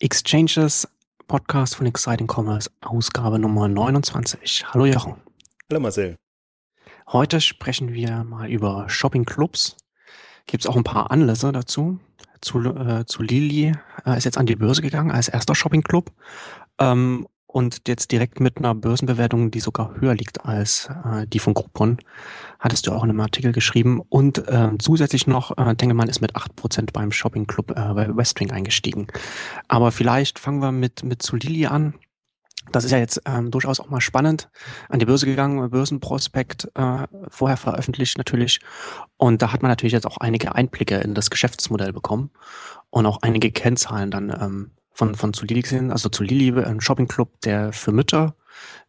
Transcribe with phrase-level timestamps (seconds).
[0.00, 0.86] Exchanges
[1.26, 4.66] Podcast von Exciting Commerce, Ausgabe Nummer 29.
[4.72, 5.16] Hallo Jochen.
[5.68, 6.16] Hallo Marcel.
[7.08, 9.76] Heute sprechen wir mal über Shopping-Clubs.
[10.46, 11.98] Gibt es auch ein paar Anlässe dazu.
[12.40, 13.72] Zu, äh, zu Lili
[14.06, 16.12] äh, ist jetzt an die Börse gegangen als erster Shopping-Club.
[16.78, 21.54] Ähm, und jetzt direkt mit einer Börsenbewertung, die sogar höher liegt als äh, die von
[21.54, 21.96] Groupon,
[22.60, 24.02] hattest du auch in einem Artikel geschrieben.
[24.10, 28.14] Und äh, zusätzlich noch, äh, Tengelmann ist mit acht Prozent beim Shopping Club äh, bei
[28.14, 29.06] Westwing eingestiegen.
[29.66, 31.94] Aber vielleicht fangen wir mit, mit Solili an.
[32.70, 34.50] Das ist ja jetzt ähm, durchaus auch mal spannend.
[34.90, 38.60] An die Börse gegangen, Börsenprospekt äh, vorher veröffentlicht natürlich.
[39.16, 42.30] Und da hat man natürlich jetzt auch einige Einblicke in das Geschäftsmodell bekommen
[42.90, 47.72] und auch einige Kennzahlen dann ähm, von, von Zulili gesehen, also Zulili, ein Shoppingclub, der
[47.72, 48.34] für Mütter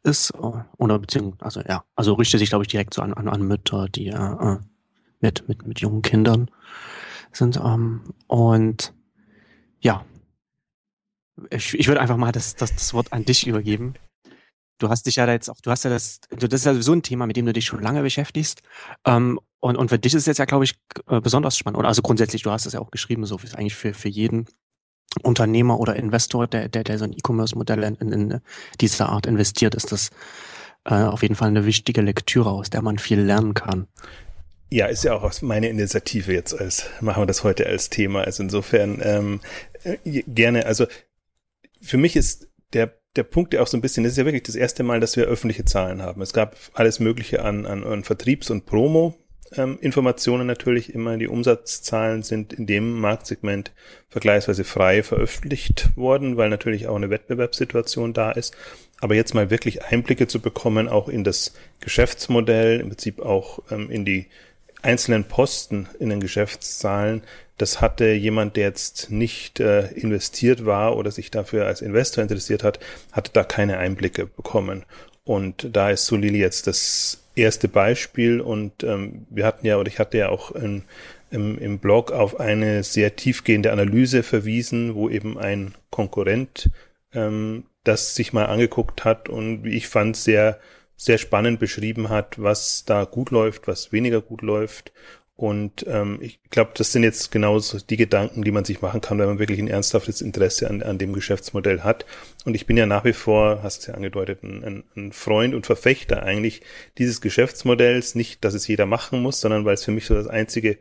[0.01, 3.43] ist, oder beziehungsweise, also ja, also richtet sich, glaube ich, direkt so an, an, an
[3.43, 4.57] Mütter, die äh,
[5.19, 6.49] mit, mit, mit jungen Kindern
[7.31, 7.57] sind.
[7.57, 8.91] Ähm, und
[9.81, 10.03] ja,
[11.51, 13.93] ich, ich würde einfach mal das, das, das Wort an dich übergeben.
[14.79, 16.93] Du hast dich ja da jetzt auch, du hast ja das, das ist ja sowieso
[16.93, 18.63] ein Thema, mit dem du dich schon lange beschäftigst.
[19.05, 20.73] Ähm, und, und für dich ist es jetzt ja, glaube ich,
[21.07, 21.77] äh, besonders spannend.
[21.77, 24.47] Oder also grundsätzlich, du hast es ja auch geschrieben, so ist eigentlich für, für jeden
[25.23, 28.41] Unternehmer oder Investor, der, der, der so ein E-Commerce-Modell in, in
[28.79, 30.11] dieser Art investiert, ist das
[30.85, 33.87] äh, auf jeden Fall eine wichtige Lektüre, aus der man viel lernen kann.
[34.69, 38.21] Ja, ist ja auch meine Initiative jetzt als, machen wir das heute als Thema.
[38.21, 39.41] Also insofern ähm,
[39.83, 40.85] äh, gerne, also
[41.81, 44.43] für mich ist der der Punkt, der auch so ein bisschen, das ist ja wirklich
[44.43, 46.21] das erste Mal, dass wir öffentliche Zahlen haben.
[46.21, 49.15] Es gab alles Mögliche an, an, an Vertriebs- und Promo,
[49.51, 51.17] Informationen natürlich immer.
[51.17, 53.71] Die Umsatzzahlen sind in dem Marktsegment
[54.09, 58.55] vergleichsweise frei veröffentlicht worden, weil natürlich auch eine Wettbewerbssituation da ist.
[59.01, 63.89] Aber jetzt mal wirklich Einblicke zu bekommen, auch in das Geschäftsmodell, im Prinzip auch ähm,
[63.89, 64.27] in die
[64.81, 67.23] einzelnen Posten in den Geschäftszahlen,
[67.59, 72.63] das hatte jemand, der jetzt nicht äh, investiert war oder sich dafür als Investor interessiert
[72.63, 72.79] hat,
[73.11, 74.85] hatte da keine Einblicke bekommen.
[75.25, 78.41] Und da ist Solili jetzt das erste Beispiel.
[78.41, 80.83] Und ähm, wir hatten ja, oder ich hatte ja auch in,
[81.31, 86.69] im, im Blog auf eine sehr tiefgehende Analyse verwiesen, wo eben ein Konkurrent
[87.13, 90.59] ähm, das sich mal angeguckt hat und wie ich fand, sehr,
[90.95, 94.91] sehr spannend beschrieben hat, was da gut läuft, was weniger gut läuft
[95.39, 99.19] und ähm, ich glaube, das sind jetzt genauso die Gedanken, die man sich machen kann,
[99.19, 102.05] wenn man wirklich ein ernsthaftes Interesse an, an dem Geschäftsmodell hat.
[102.43, 105.65] Und ich bin ja nach wie vor, hast es ja angedeutet, ein, ein Freund und
[105.65, 106.61] Verfechter eigentlich
[106.97, 108.15] dieses Geschäftsmodells.
[108.15, 110.77] Nicht, dass es jeder machen muss, sondern weil es für mich so das einzige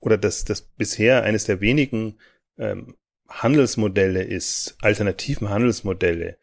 [0.00, 2.16] oder das, das bisher eines der wenigen
[2.56, 2.96] ähm,
[3.28, 6.38] Handelsmodelle ist, alternativen Handelsmodelle,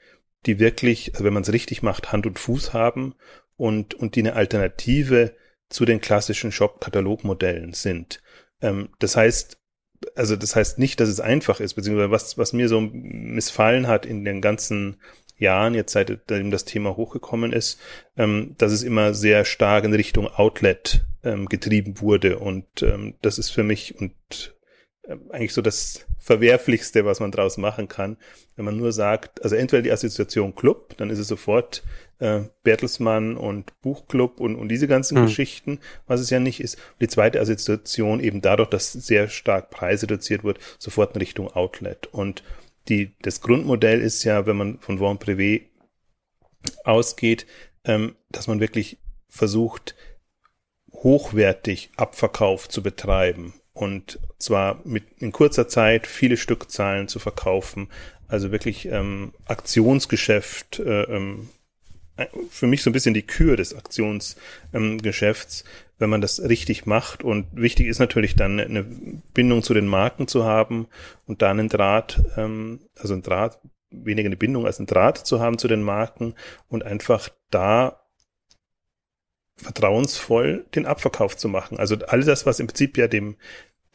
[0.46, 3.16] die wirklich, also wenn man es richtig macht, Hand und Fuß haben
[3.56, 5.34] und, und die eine Alternative
[5.70, 8.22] zu den klassischen Shop-Katalog-Modellen sind.
[8.62, 9.58] Ähm, das heißt,
[10.16, 14.06] also das heißt nicht, dass es einfach ist, beziehungsweise was, was mir so missfallen hat
[14.06, 14.98] in den ganzen
[15.38, 17.80] Jahren, jetzt seitdem das Thema hochgekommen ist,
[18.16, 22.40] ähm, dass es immer sehr stark in Richtung Outlet ähm, getrieben wurde.
[22.40, 24.56] Und ähm, das ist für mich und
[25.04, 28.18] äh, eigentlich so das Verwerflichste, was man draus machen kann,
[28.56, 31.84] wenn man nur sagt, also entweder die Assoziation Club, dann ist es sofort
[32.20, 35.26] äh, Bertelsmann und Buchclub und, und diese ganzen hm.
[35.26, 36.76] Geschichten, was es ja nicht ist.
[36.76, 42.08] Und die zweite Assoziation eben dadurch, dass sehr stark preisreduziert wird, sofort in Richtung Outlet.
[42.08, 42.44] Und
[42.90, 45.64] die, das Grundmodell ist ja, wenn man von Vent Privé
[46.84, 47.46] ausgeht,
[47.86, 48.98] ähm, dass man wirklich
[49.30, 49.96] versucht,
[50.92, 57.90] hochwertig Abverkauf zu betreiben und zwar mit in kurzer Zeit viele Stückzahlen zu verkaufen.
[58.28, 61.50] Also wirklich ähm, Aktionsgeschäft, äh, ähm,
[62.50, 65.68] für mich so ein bisschen die Kür des Aktionsgeschäfts, ähm,
[66.00, 67.24] wenn man das richtig macht.
[67.24, 68.84] Und wichtig ist natürlich dann eine
[69.34, 70.88] Bindung zu den Marken zu haben
[71.26, 75.40] und dann einen Draht, ähm, also ein Draht, weniger eine Bindung als ein Draht zu
[75.40, 76.34] haben zu den Marken
[76.68, 78.02] und einfach da
[79.56, 81.80] vertrauensvoll den Abverkauf zu machen.
[81.80, 83.38] Also all das, was im Prinzip ja dem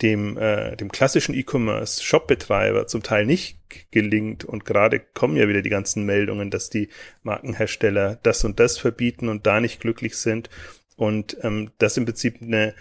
[0.02, 3.58] dem, äh, dem klassischen E-Commerce Shop-Betreiber zum Teil nicht
[3.90, 6.88] gelingt und gerade kommen ja wieder die ganzen Meldungen, dass die
[7.22, 10.50] Markenhersteller das und das verbieten und da nicht glücklich sind
[10.96, 12.74] und ähm, das im Prinzip eine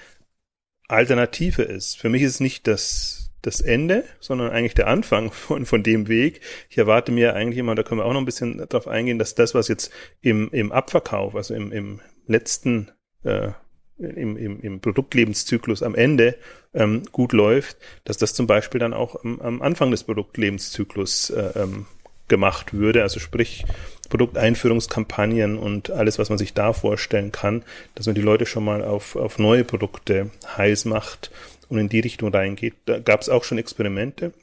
[0.88, 1.97] Alternative ist.
[1.97, 6.07] Für mich ist es nicht das, das Ende, sondern eigentlich der Anfang von, von dem
[6.07, 6.41] Weg.
[6.69, 9.35] Ich erwarte mir eigentlich immer, da können wir auch noch ein bisschen darauf eingehen, dass
[9.35, 9.91] das, was jetzt
[10.21, 12.91] im, im Abverkauf, also im, im letzten
[13.24, 13.51] äh,
[14.01, 16.36] im, im, im Produktlebenszyklus am Ende
[16.74, 21.51] ähm, gut läuft, dass das zum Beispiel dann auch am, am Anfang des Produktlebenszyklus äh,
[21.56, 21.86] ähm,
[22.27, 23.65] gemacht würde, also sprich
[24.09, 27.63] Produkteinführungskampagnen und alles, was man sich da vorstellen kann,
[27.95, 31.31] dass man die Leute schon mal auf, auf neue Produkte heiß macht
[31.69, 32.74] und in die Richtung reingeht.
[32.86, 34.33] Da gab es auch schon Experimente.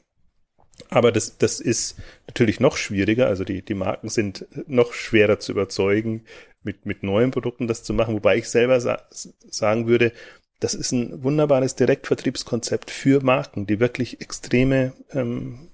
[0.89, 1.97] Aber das, das ist
[2.27, 3.27] natürlich noch schwieriger.
[3.27, 6.23] Also die, die Marken sind noch schwerer zu überzeugen,
[6.63, 8.15] mit, mit neuen Produkten das zu machen.
[8.15, 9.01] Wobei ich selber sa
[9.49, 10.11] sagen würde,
[10.59, 15.69] das ist ein wunderbares Direktvertriebskonzept für Marken, die wirklich extreme, ähm,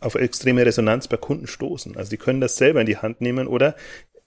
[0.00, 1.96] auf extreme Resonanz bei Kunden stoßen.
[1.96, 3.76] Also die können das selber in die Hand nehmen oder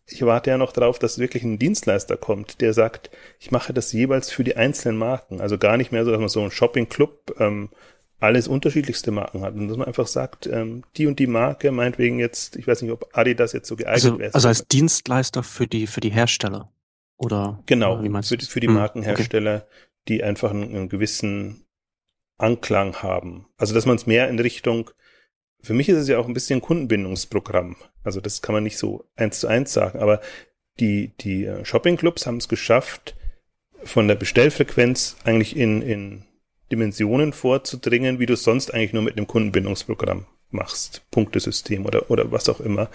[0.06, 3.92] ich warte ja noch darauf, dass wirklich ein Dienstleister kommt, der sagt, ich mache das
[3.94, 5.40] jeweils für die einzelnen Marken.
[5.40, 7.70] Also gar nicht mehr so, dass man so einen Shopping-Club ähm,
[8.24, 9.54] alles unterschiedlichste Marken hat.
[9.54, 12.92] Und dass man einfach sagt, ähm, die und die Marke, meinetwegen jetzt, ich weiß nicht,
[12.92, 14.34] ob Adidas jetzt so geeignet also, wäre.
[14.34, 16.72] Also als Dienstleister für die, für die Hersteller.
[17.18, 19.88] Oder genau, oder wie meinst für, für die hm, Markenhersteller, okay.
[20.08, 21.66] die einfach einen, einen gewissen
[22.38, 23.48] Anklang haben.
[23.58, 24.90] Also dass man es mehr in Richtung,
[25.62, 27.76] für mich ist es ja auch ein bisschen ein Kundenbindungsprogramm.
[28.04, 30.22] Also das kann man nicht so eins zu eins sagen, aber
[30.80, 33.16] die, die äh, Shopping-Clubs haben es geschafft,
[33.84, 36.26] von der Bestellfrequenz eigentlich in, in
[36.74, 42.32] Dimensionen vorzudringen, wie du es sonst eigentlich nur mit einem Kundenbindungsprogramm machst, Punktesystem oder, oder
[42.32, 42.90] was auch immer.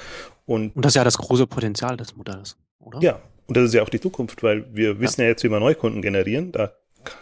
[0.46, 2.98] Und, und das ist ja das große Potenzial des Modells, oder?
[3.00, 5.48] Ja, und das ist ja auch die Zukunft, weil wir wissen ja, ja jetzt, wie
[5.48, 6.50] wir Neukunden generieren.
[6.50, 6.72] Da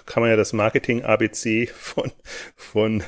[0.06, 2.10] kann man ja das Marketing ABC von,
[2.56, 3.02] von,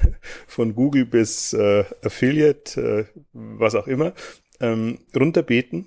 [0.47, 4.13] von Google bis äh, Affiliate, äh, was auch immer,
[4.61, 5.87] ähm, runterbeten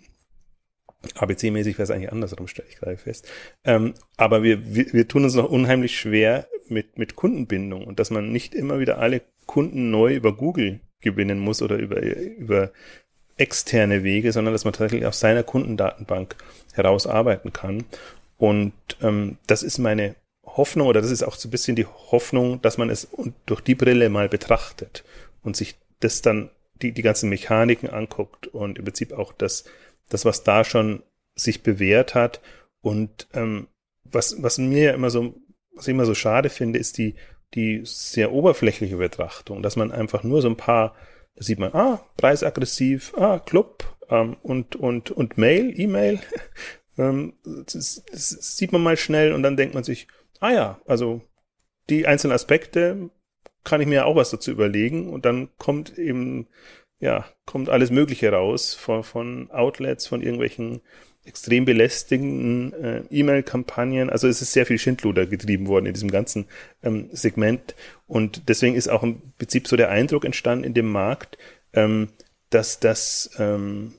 [1.15, 3.29] ABC-mäßig wäre es eigentlich andersrum, stelle ich gerade fest.
[3.63, 8.11] Ähm, aber wir, wir, wir tun uns noch unheimlich schwer mit, mit Kundenbindung und dass
[8.11, 12.71] man nicht immer wieder alle Kunden neu über Google gewinnen muss oder über, über
[13.37, 16.35] externe Wege, sondern dass man tatsächlich aus seiner Kundendatenbank
[16.73, 17.83] heraus arbeiten kann.
[18.37, 20.15] Und ähm, das ist meine
[20.45, 23.07] Hoffnung oder das ist auch so ein bisschen die Hoffnung, dass man es
[23.45, 25.03] durch die Brille mal betrachtet
[25.43, 26.49] und sich das dann
[26.81, 29.65] die, die ganzen Mechaniken anguckt und im Prinzip auch das
[30.13, 31.03] das, was da schon
[31.35, 32.41] sich bewährt hat.
[32.81, 33.67] Und ähm,
[34.03, 35.35] was, was mir ja immer so,
[35.75, 37.15] was ich immer so schade finde, ist die,
[37.53, 40.95] die sehr oberflächliche Betrachtung, dass man einfach nur so ein paar,
[41.35, 46.19] da sieht man, ah, preisaggressiv, ah, Club ähm, und, und, und Mail, E-Mail.
[46.97, 50.07] ähm, das, das sieht man mal schnell und dann denkt man sich,
[50.39, 51.21] ah ja, also
[51.89, 53.09] die einzelnen Aspekte
[53.63, 56.47] kann ich mir auch was dazu überlegen und dann kommt eben
[57.01, 60.81] ja, kommt alles Mögliche raus von, von Outlets, von irgendwelchen
[61.25, 64.09] extrem belästigenden äh, E-Mail-Kampagnen.
[64.09, 66.45] Also es ist sehr viel Schindluder getrieben worden in diesem ganzen
[66.83, 67.75] ähm, Segment.
[68.07, 71.37] Und deswegen ist auch im Prinzip so der Eindruck entstanden in dem Markt,
[71.73, 72.09] ähm,
[72.49, 73.93] dass das ähm,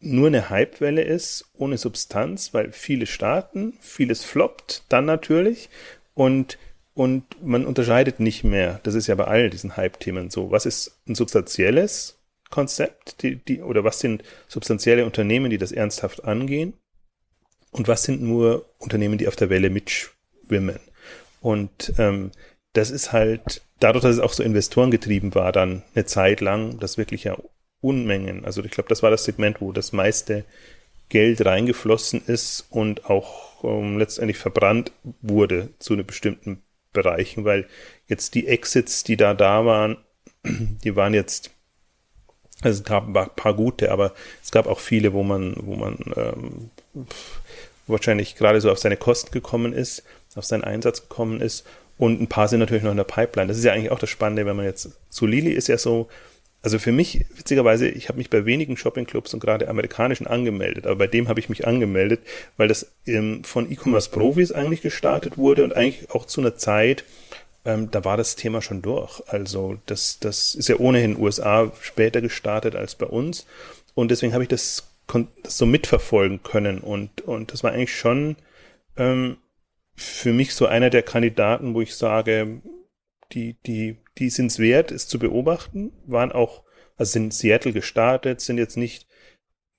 [0.00, 5.70] nur eine Hypewelle ist, ohne Substanz, weil viele starten, vieles floppt dann natürlich
[6.14, 6.58] und
[6.94, 8.80] und man unterscheidet nicht mehr.
[8.82, 10.50] Das ist ja bei all diesen Hype-Themen so.
[10.50, 12.17] Was ist ein substanzielles
[12.50, 16.74] Konzept, die, die, oder was sind substanzielle Unternehmen, die das ernsthaft angehen?
[17.70, 20.80] Und was sind nur Unternehmen, die auf der Welle mitschwimmen?
[21.40, 22.32] Und ähm,
[22.72, 26.78] das ist halt, dadurch, dass es auch so Investoren getrieben war, dann eine Zeit lang,
[26.78, 27.36] das wirklich ja
[27.80, 28.44] Unmengen.
[28.44, 30.44] Also ich glaube, das war das Segment, wo das meiste
[31.08, 34.92] Geld reingeflossen ist und auch ähm, letztendlich verbrannt
[35.22, 36.62] wurde zu einem bestimmten
[36.92, 37.68] Bereichen, weil
[38.06, 39.98] jetzt die Exits, die da da waren,
[40.44, 41.50] die waren jetzt
[42.62, 45.98] also es gab ein paar gute, aber es gab auch viele, wo man, wo man
[46.16, 46.70] ähm,
[47.86, 50.02] wahrscheinlich gerade so auf seine Kosten gekommen ist,
[50.34, 51.66] auf seinen Einsatz gekommen ist.
[51.98, 53.48] Und ein paar sind natürlich noch in der Pipeline.
[53.48, 56.08] Das ist ja eigentlich auch das Spannende, wenn man jetzt so Lili ist ja so,
[56.62, 60.96] also für mich, witzigerweise, ich habe mich bei wenigen Shoppingclubs und gerade amerikanischen angemeldet, aber
[60.96, 62.20] bei dem habe ich mich angemeldet,
[62.56, 67.04] weil das ähm, von E-Commerce-Profis eigentlich gestartet wurde und eigentlich auch zu einer Zeit,
[67.64, 69.22] ähm, da war das Thema schon durch.
[69.26, 73.46] Also das, das ist ja ohnehin USA später gestartet als bei uns.
[73.94, 74.94] Und deswegen habe ich das,
[75.42, 76.78] das so mitverfolgen können.
[76.78, 78.36] Und, und das war eigentlich schon
[78.96, 79.38] ähm,
[79.96, 82.62] für mich so einer der Kandidaten, wo ich sage,
[83.32, 86.62] die, die, die sind es wert, es zu beobachten, waren auch,
[86.96, 89.06] also sind Seattle gestartet, sind jetzt nicht,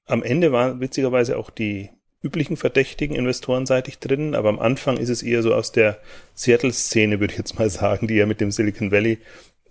[0.06, 1.90] am Ende waren witzigerweise auch die,
[2.22, 6.00] üblichen verdächtigen investorenseitig drin, aber am Anfang ist es eher so aus der
[6.36, 9.20] Seattle-Szene, würde ich jetzt mal sagen, die ja mit dem Silicon Valley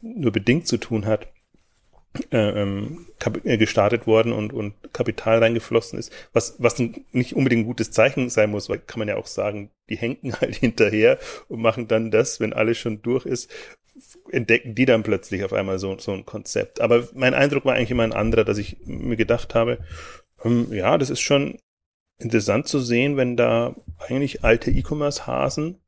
[0.00, 1.28] nur bedingt zu tun hat,
[2.30, 3.06] äh, ähm,
[3.44, 6.78] äh, gestartet worden und, und Kapital reingeflossen ist, was, was
[7.12, 10.32] nicht unbedingt ein gutes Zeichen sein muss, weil kann man ja auch sagen, die hängen
[10.40, 13.50] halt hinterher und machen dann das, wenn alles schon durch ist,
[14.30, 16.80] entdecken die dann plötzlich auf einmal so, so ein Konzept.
[16.80, 19.78] Aber mein Eindruck war eigentlich immer ein anderer, dass ich mir gedacht habe,
[20.44, 21.58] ähm, ja, das ist schon
[22.18, 23.74] interessant zu sehen, wenn da
[24.08, 25.78] eigentlich alte E-Commerce-Hasen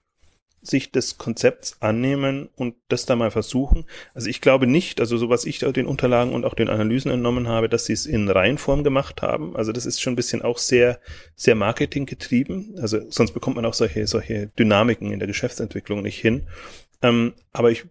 [0.63, 3.87] sich des Konzepts annehmen und das da mal versuchen.
[4.13, 7.49] Also ich glaube nicht, also so was ich den Unterlagen und auch den Analysen entnommen
[7.49, 9.57] habe, dass sie es in Reihenform gemacht haben.
[9.57, 11.01] Also das ist schon ein bisschen auch sehr,
[11.35, 12.75] sehr Marketing getrieben.
[12.79, 16.47] Also sonst bekommt man auch solche, solche Dynamiken in der Geschäftsentwicklung nicht hin.
[17.01, 17.87] Ähm, aber ich,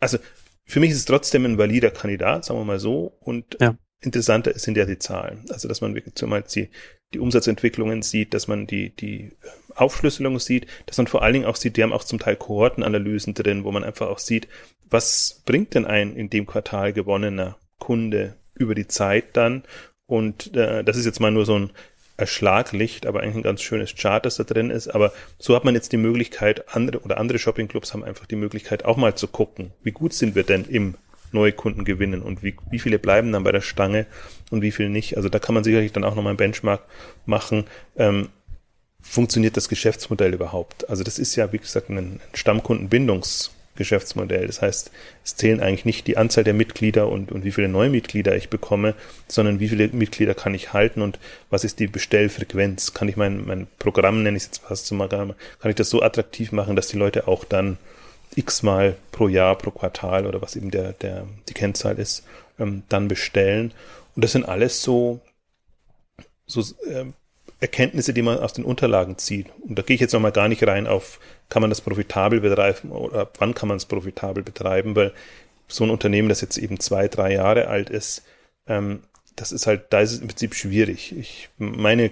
[0.00, 0.18] also
[0.66, 3.16] für mich ist es trotzdem ein valider Kandidat, sagen wir mal so.
[3.20, 3.76] Und ja.
[4.00, 5.44] interessanter sind ja die Zahlen.
[5.50, 6.70] Also, dass man wirklich zumal die,
[7.14, 9.32] die Umsatzentwicklungen sieht, dass man die, die
[9.74, 13.34] Aufschlüsselung sieht, dass man vor allen Dingen auch sieht, die haben auch zum Teil Kohortenanalysen
[13.34, 14.48] drin, wo man einfach auch sieht,
[14.90, 19.64] was bringt denn ein in dem Quartal gewonnener Kunde über die Zeit dann.
[20.06, 21.70] Und äh, das ist jetzt mal nur so ein
[22.16, 24.88] Erschlaglicht, aber eigentlich ein ganz schönes Chart, das da drin ist.
[24.88, 28.84] Aber so hat man jetzt die Möglichkeit, andere oder andere Shoppingclubs haben einfach die Möglichkeit,
[28.84, 30.94] auch mal zu gucken, wie gut sind wir denn im
[31.34, 34.06] Neukunden gewinnen und wie, wie viele bleiben dann bei der Stange
[34.50, 35.16] und wie viele nicht.
[35.16, 36.82] Also da kann man sicherlich dann auch nochmal ein Benchmark
[37.26, 37.64] machen.
[37.96, 38.28] Ähm,
[39.02, 40.88] funktioniert das Geschäftsmodell überhaupt?
[40.88, 44.46] Also das ist ja, wie gesagt, ein Stammkundenbindungs- Geschäftsmodell.
[44.46, 44.90] Das heißt,
[45.24, 48.48] es zählen eigentlich nicht die Anzahl der Mitglieder und, und wie viele neue Mitglieder ich
[48.48, 48.94] bekomme,
[49.28, 51.18] sondern wie viele Mitglieder kann ich halten und
[51.50, 52.94] was ist die Bestellfrequenz?
[52.94, 55.90] Kann ich mein, mein Programm, nenne ich es jetzt fast so mal, kann ich das
[55.90, 57.78] so attraktiv machen, dass die Leute auch dann
[58.36, 62.24] x-mal pro Jahr, pro Quartal oder was eben der, der, die Kennzahl ist,
[62.58, 63.72] ähm, dann bestellen.
[64.14, 65.20] Und das sind alles so,
[66.46, 67.06] so äh,
[67.60, 69.46] Erkenntnisse, die man aus den Unterlagen zieht.
[69.66, 72.90] Und da gehe ich jetzt nochmal gar nicht rein auf, kann man das profitabel betreiben
[72.90, 75.12] oder wann kann man es profitabel betreiben, weil
[75.68, 78.22] so ein Unternehmen, das jetzt eben zwei, drei Jahre alt ist,
[78.66, 79.00] ähm,
[79.36, 81.16] das ist halt, da ist es im Prinzip schwierig.
[81.16, 82.10] Ich, meine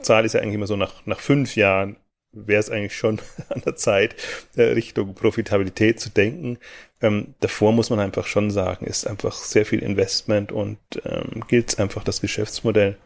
[0.00, 1.96] Zahl ist ja eigentlich immer so nach, nach fünf Jahren
[2.32, 4.14] wäre es eigentlich schon an der Zeit,
[4.56, 6.58] äh, Richtung Profitabilität zu denken.
[7.00, 11.70] Ähm, davor muss man einfach schon sagen, ist einfach sehr viel Investment und ähm, gilt
[11.70, 12.96] es einfach das Geschäftsmodell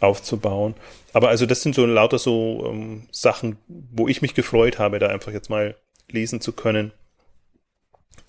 [0.00, 0.74] aufzubauen.
[1.12, 5.08] Aber also das sind so lauter so ähm, Sachen, wo ich mich gefreut habe, da
[5.08, 5.76] einfach jetzt mal
[6.08, 6.92] lesen zu können,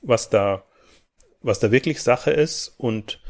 [0.02, 0.64] was da,
[1.42, 3.22] was da wirklich Sache ist und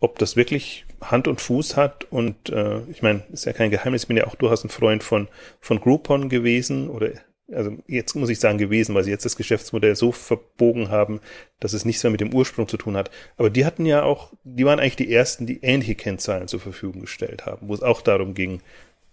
[0.00, 2.04] ob das wirklich Hand und Fuß hat.
[2.10, 5.02] Und äh, ich meine, ist ja kein Geheimnis, ich bin ja auch durchaus ein Freund
[5.02, 5.28] von,
[5.60, 7.10] von Groupon gewesen oder
[7.52, 11.20] also jetzt muss ich sagen gewesen, weil sie jetzt das Geschäftsmodell so verbogen haben,
[11.60, 13.10] dass es nichts mehr mit dem Ursprung zu tun hat.
[13.36, 17.00] Aber die hatten ja auch, die waren eigentlich die ersten, die ähnliche Kennzahlen zur Verfügung
[17.00, 18.60] gestellt haben, wo es auch darum ging,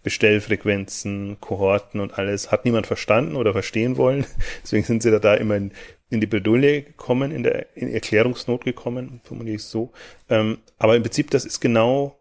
[0.03, 4.25] Bestellfrequenzen, Kohorten und alles, hat niemand verstanden oder verstehen wollen.
[4.63, 5.71] Deswegen sind sie da, da immer in,
[6.09, 9.91] in die Bredouille gekommen, in der in Erklärungsnot gekommen, formuliere ich es so.
[10.29, 12.17] Ähm, aber im Prinzip, das ist genau,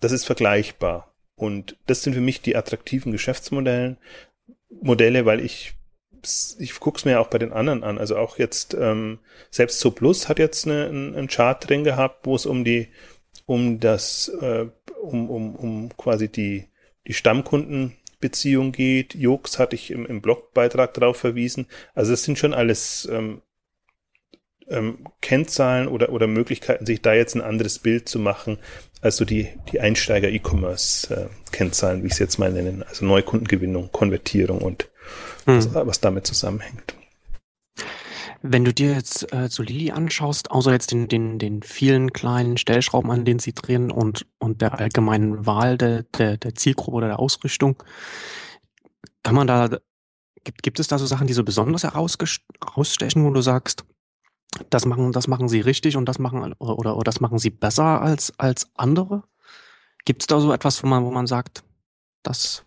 [0.00, 1.14] das ist vergleichbar.
[1.36, 3.98] Und das sind für mich die attraktiven Geschäftsmodellen,
[4.70, 5.74] Modelle, weil ich
[6.58, 7.98] ich guck's mir auch bei den anderen an.
[7.98, 12.34] Also auch jetzt ähm, selbst so Plus hat jetzt eine, einen Chart drin gehabt, wo
[12.34, 12.88] es um die
[13.46, 14.66] um das äh,
[15.00, 16.64] um um um quasi die
[17.06, 17.14] die
[18.18, 19.14] Stammkundenbeziehung geht.
[19.14, 21.66] Jux hatte ich im, im Blogbeitrag darauf verwiesen.
[21.94, 23.42] Also es sind schon alles ähm,
[24.68, 28.58] ähm, Kennzahlen oder oder Möglichkeiten, sich da jetzt ein anderes Bild zu machen,
[29.00, 34.90] also die, die Einsteiger-E-Commerce-Kennzahlen, wie ich es jetzt mal nennen, also Neukundengewinnung, Konvertierung und
[35.46, 35.56] hm.
[35.56, 36.97] was, was, damit zusammenhängt.
[38.50, 42.56] Wenn du dir jetzt äh, so Lili anschaust, außer jetzt den, den, den vielen kleinen
[42.56, 47.08] Stellschrauben, an denen sie drehen und, und der allgemeinen Wahl der, der, der Zielgruppe oder
[47.08, 47.82] der Ausrichtung,
[49.22, 49.68] kann man da,
[50.44, 53.84] gibt, gibt es da so Sachen, die so besonders herausstechen, wo du sagst,
[54.70, 57.50] das machen, das machen sie richtig und das machen oder, oder, oder das machen sie
[57.50, 59.24] besser als, als andere?
[60.06, 61.64] Gibt es da so etwas, wo man, wo man sagt,
[62.22, 62.64] das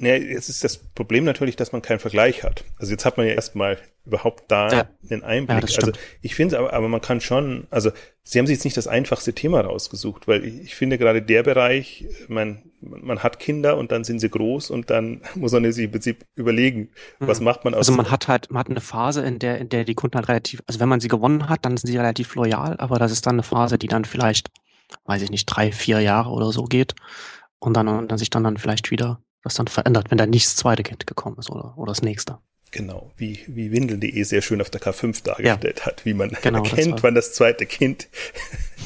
[0.00, 2.64] ja, jetzt ist das Problem natürlich, dass man keinen Vergleich hat.
[2.78, 4.88] Also jetzt hat man ja erstmal überhaupt da ja.
[5.10, 5.70] einen Einblick.
[5.70, 5.92] Ja, also
[6.22, 7.90] ich finde aber, aber man kann schon, also
[8.22, 11.42] sie haben sich jetzt nicht das einfachste Thema rausgesucht, weil ich, ich finde gerade der
[11.42, 15.84] Bereich, man, man hat Kinder und dann sind sie groß und dann muss man sich
[15.84, 17.26] im Prinzip überlegen, mhm.
[17.26, 17.80] was macht man aus.
[17.80, 20.28] Also man hat halt, man hat eine Phase, in der, in der die Kunden halt
[20.28, 23.26] relativ, also wenn man sie gewonnen hat, dann sind sie relativ loyal, aber das ist
[23.26, 24.48] dann eine Phase, die dann vielleicht,
[25.04, 26.94] weiß ich nicht, drei, vier Jahre oder so geht
[27.58, 30.46] und dann, und dann sich dann dann vielleicht wieder was dann verändert, wenn da nicht
[30.46, 32.38] das zweite Kind gekommen ist oder, oder das nächste.
[32.72, 35.86] Genau, wie, wie Windeln.de sehr schön auf der K5 dargestellt ja.
[35.86, 38.08] hat, wie man genau, erkennt, das wann das zweite Kind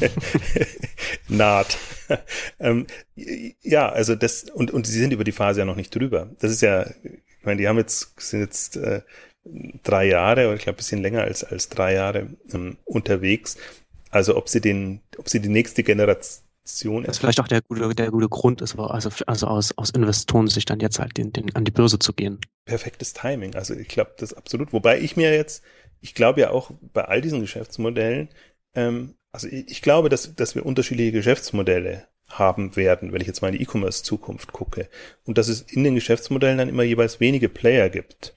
[1.28, 1.76] naht.
[2.61, 6.30] ähm, ja, also das, und, und sie sind über die Phase ja noch nicht drüber.
[6.40, 9.02] Das ist ja, ich meine, die haben jetzt, sind jetzt äh,
[9.82, 13.58] drei Jahre, oder ich glaube ein bisschen länger als, als drei Jahre ähm, unterwegs.
[14.11, 17.18] Also ob sie den, ob sie die nächste Generation Aktion ist.
[17.18, 20.99] vielleicht auch der gute, der gute Grund ist, also, also aus, aus Investoren-Sicht dann jetzt
[20.99, 22.40] halt den, den, an die Börse zu gehen.
[22.64, 23.54] Perfektes Timing.
[23.54, 24.73] Also ich glaube das absolut.
[24.73, 25.62] Wobei ich mir jetzt,
[26.00, 28.30] ich glaube ja auch bei all diesen Geschäftsmodellen,
[28.75, 33.42] ähm, also ich, ich glaube, dass, dass wir unterschiedliche Geschäftsmodelle haben werden, wenn ich jetzt
[33.42, 34.88] mal in die E-Commerce-Zukunft gucke.
[35.25, 38.33] Und dass es in den Geschäftsmodellen dann immer jeweils wenige Player gibt.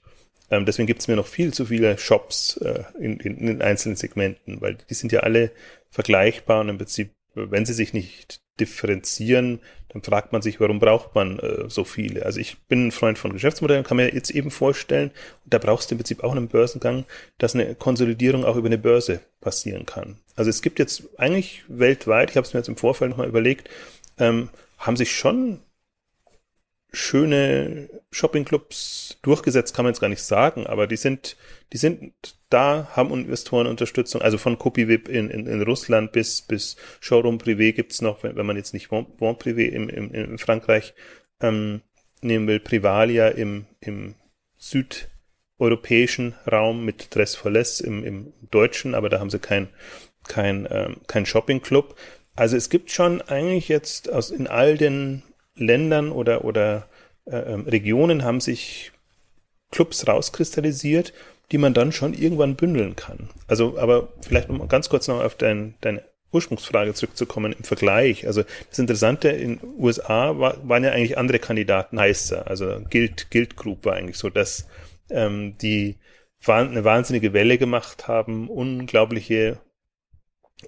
[0.51, 3.61] Ähm, deswegen gibt es mir noch viel zu viele Shops äh, in, in, in den
[3.61, 5.51] einzelnen Segmenten, weil die sind ja alle
[5.89, 11.15] vergleichbar und im Prinzip wenn sie sich nicht differenzieren, dann fragt man sich, warum braucht
[11.15, 12.25] man äh, so viele?
[12.25, 15.11] Also ich bin ein Freund von Geschäftsmodellen, kann mir jetzt eben vorstellen,
[15.45, 17.05] da brauchst du im Prinzip auch einen Börsengang,
[17.37, 20.17] dass eine Konsolidierung auch über eine Börse passieren kann.
[20.35, 23.69] Also es gibt jetzt eigentlich weltweit, ich habe es mir jetzt im Vorfeld nochmal überlegt,
[24.17, 25.59] ähm, haben sich schon
[26.91, 31.35] schöne Shoppingclubs durchgesetzt, kann man jetzt gar nicht sagen, aber die sind,
[31.73, 32.13] die sind
[32.49, 38.01] da, haben Investorenunterstützung, also von CopyVip in, in, in Russland bis, bis Showroom Privé gibt's
[38.01, 40.93] noch, wenn, wenn man jetzt nicht Bon, bon Privé im, im, in Frankreich
[41.41, 41.81] ähm,
[42.21, 44.15] nehmen will, Privalia im, im
[44.55, 49.67] südeuropäischen Raum mit Dress for Less im, im deutschen, aber da haben sie kein,
[50.27, 51.95] kein, ähm, kein Shoppingclub.
[52.35, 55.23] Also es gibt schon eigentlich jetzt aus in all den
[55.57, 56.87] Ländern oder, oder
[57.25, 58.91] äh, ähm, Regionen haben sich
[59.71, 61.13] Clubs rauskristallisiert,
[61.51, 63.29] die man dann schon irgendwann bündeln kann.
[63.47, 68.27] Also, aber vielleicht um ganz kurz noch auf dein, deine Ursprungsfrage zurückzukommen im Vergleich.
[68.27, 72.47] Also das Interessante in USA war, waren ja eigentlich andere Kandidaten heißer.
[72.47, 74.67] Also Guild, Guild Group war eigentlich so, dass
[75.09, 75.95] ähm, die
[76.45, 79.59] eine wahnsinnige Welle gemacht haben, unglaubliche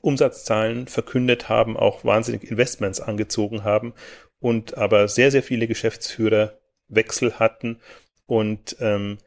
[0.01, 3.93] Umsatzzahlen verkündet haben, auch wahnsinnig Investments angezogen haben
[4.39, 7.79] und aber sehr, sehr viele Geschäftsführerwechsel hatten
[8.25, 9.17] und ähm,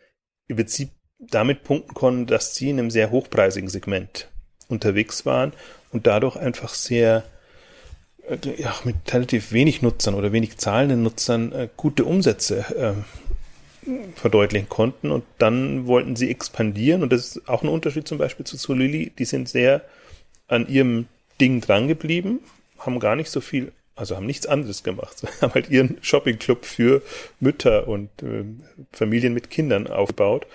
[0.49, 4.29] im Prinzip damit punkten konnten, dass sie in einem sehr hochpreisigen Segment
[4.69, 5.53] unterwegs waren
[5.91, 7.25] und dadurch einfach sehr
[8.29, 14.69] äh, ja, mit relativ wenig Nutzern oder wenig zahlenden Nutzern äh, gute Umsätze äh, verdeutlichen
[14.69, 18.57] konnten und dann wollten sie expandieren und das ist auch ein Unterschied zum Beispiel zu
[18.57, 19.83] Solili, die sind sehr
[20.47, 21.07] an ihrem
[21.41, 22.41] Ding dran geblieben,
[22.79, 25.23] haben gar nicht so viel also haben nichts anderes gemacht.
[25.41, 27.03] Haben halt ihren Shoppingclub für
[27.41, 28.45] Mütter und äh,
[28.93, 30.47] Familien mit Kindern aufgebaut.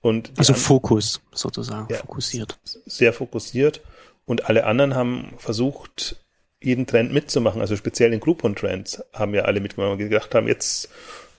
[0.00, 2.58] Und also Fokus sozusagen, ja, fokussiert.
[2.64, 3.80] Sehr fokussiert.
[4.24, 6.16] Und alle anderen haben versucht,
[6.62, 7.60] jeden Trend mitzumachen.
[7.60, 10.88] Also speziell den Groupon-Trends haben ja alle mitgemacht und gedacht haben, jetzt,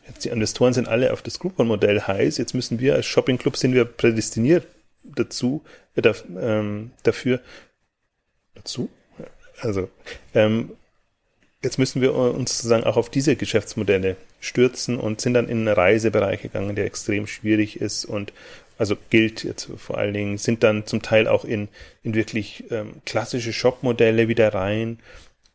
[0.08, 2.38] jetzt die Investoren sind alle auf das Groupon-Modell heiß.
[2.38, 4.68] Jetzt müssen wir als Shoppingclub sind wir prädestiniert
[5.04, 5.64] dazu,
[5.96, 7.42] äh, ähm, dafür,
[8.56, 8.90] dazu,
[9.60, 9.90] also
[10.34, 10.72] ähm,
[11.68, 15.68] jetzt müssen wir uns sozusagen auch auf diese Geschäftsmodelle stürzen und sind dann in einen
[15.68, 18.32] Reisebereich gegangen, der extrem schwierig ist und
[18.78, 21.68] also gilt jetzt vor allen Dingen, sind dann zum Teil auch in,
[22.04, 25.00] in wirklich ähm, klassische Shop-Modelle wieder rein.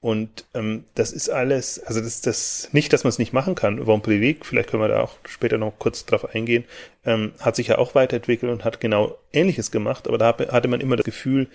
[0.00, 3.82] Und ähm, das ist alles, also das das nicht, dass man es nicht machen kann.
[3.82, 6.64] Von Privé, vielleicht können wir da auch später noch kurz drauf eingehen,
[7.06, 10.80] ähm, hat sich ja auch weiterentwickelt und hat genau Ähnliches gemacht, aber da hatte man
[10.80, 11.46] immer das Gefühl,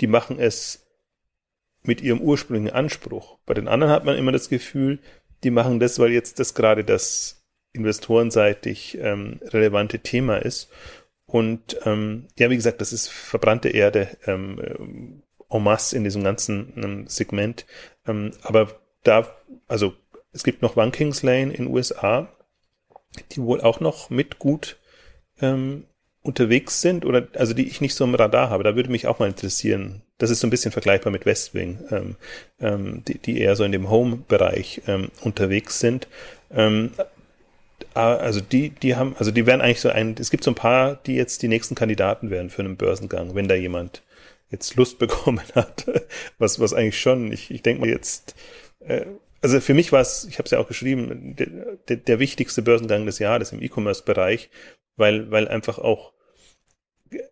[0.00, 0.87] die machen es
[1.88, 3.38] mit ihrem ursprünglichen Anspruch.
[3.46, 4.98] Bei den anderen hat man immer das Gefühl,
[5.42, 10.70] die machen das, weil jetzt das gerade das investorenseitig ähm, relevante Thema ist.
[11.24, 16.22] Und ähm, ja, wie gesagt, das ist verbrannte Erde ähm, äh, en masse in diesem
[16.22, 17.64] ganzen ähm, Segment.
[18.06, 19.34] Ähm, aber da,
[19.66, 19.94] also
[20.32, 22.28] es gibt noch One Kings Lane in USA,
[23.32, 24.78] die wohl auch noch mit gut
[25.40, 25.86] ähm,
[26.22, 28.64] unterwegs sind oder also die ich nicht so im Radar habe.
[28.64, 30.02] Da würde mich auch mal interessieren.
[30.18, 32.16] Das ist so ein bisschen vergleichbar mit Westwing, ähm,
[32.60, 36.08] ähm, die, die eher so in dem Home-Bereich ähm, unterwegs sind.
[36.50, 36.90] Ähm,
[37.94, 40.96] also die, die haben, also die werden eigentlich so ein, es gibt so ein paar,
[41.06, 44.02] die jetzt die nächsten Kandidaten werden für einen Börsengang, wenn da jemand
[44.50, 45.86] jetzt Lust bekommen hat,
[46.38, 48.34] was, was eigentlich schon, ich, ich denke mal jetzt,
[48.80, 49.06] äh,
[49.40, 53.06] also für mich war es, ich habe es ja auch geschrieben, der, der, wichtigste Börsengang
[53.06, 54.50] des Jahres im E-Commerce-Bereich,
[54.96, 56.12] weil, weil einfach auch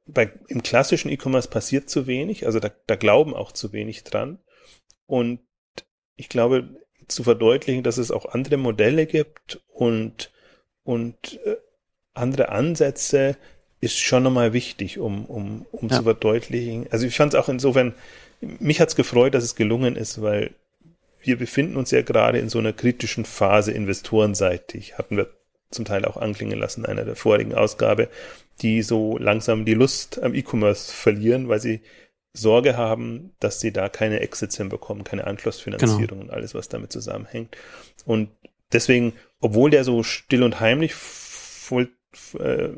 [0.06, 4.38] bei, im klassischen E-Commerce passiert zu wenig, also da, da glauben auch zu wenig dran.
[5.06, 5.40] Und
[6.16, 6.68] ich glaube,
[7.08, 10.32] zu verdeutlichen, dass es auch andere Modelle gibt und,
[10.82, 11.56] und äh,
[12.14, 13.36] andere Ansätze
[13.80, 15.98] ist schon nochmal wichtig, um, um, um ja.
[15.98, 16.86] zu verdeutlichen.
[16.90, 17.94] Also ich fand es auch insofern,
[18.40, 20.54] mich hat es gefreut, dass es gelungen ist, weil
[21.26, 24.96] wir befinden uns ja gerade in so einer kritischen Phase investorenseitig.
[24.98, 25.28] Hatten wir
[25.70, 28.08] zum Teil auch anklingen lassen in einer der vorigen Ausgabe,
[28.62, 31.82] die so langsam die Lust am E-Commerce verlieren, weil sie
[32.32, 36.22] Sorge haben, dass sie da keine Exits hinbekommen, keine Anschlussfinanzierung genau.
[36.22, 37.56] und alles, was damit zusammenhängt.
[38.04, 38.28] Und
[38.72, 41.88] deswegen, obwohl der so still und heimlich voll,
[42.38, 42.68] äh,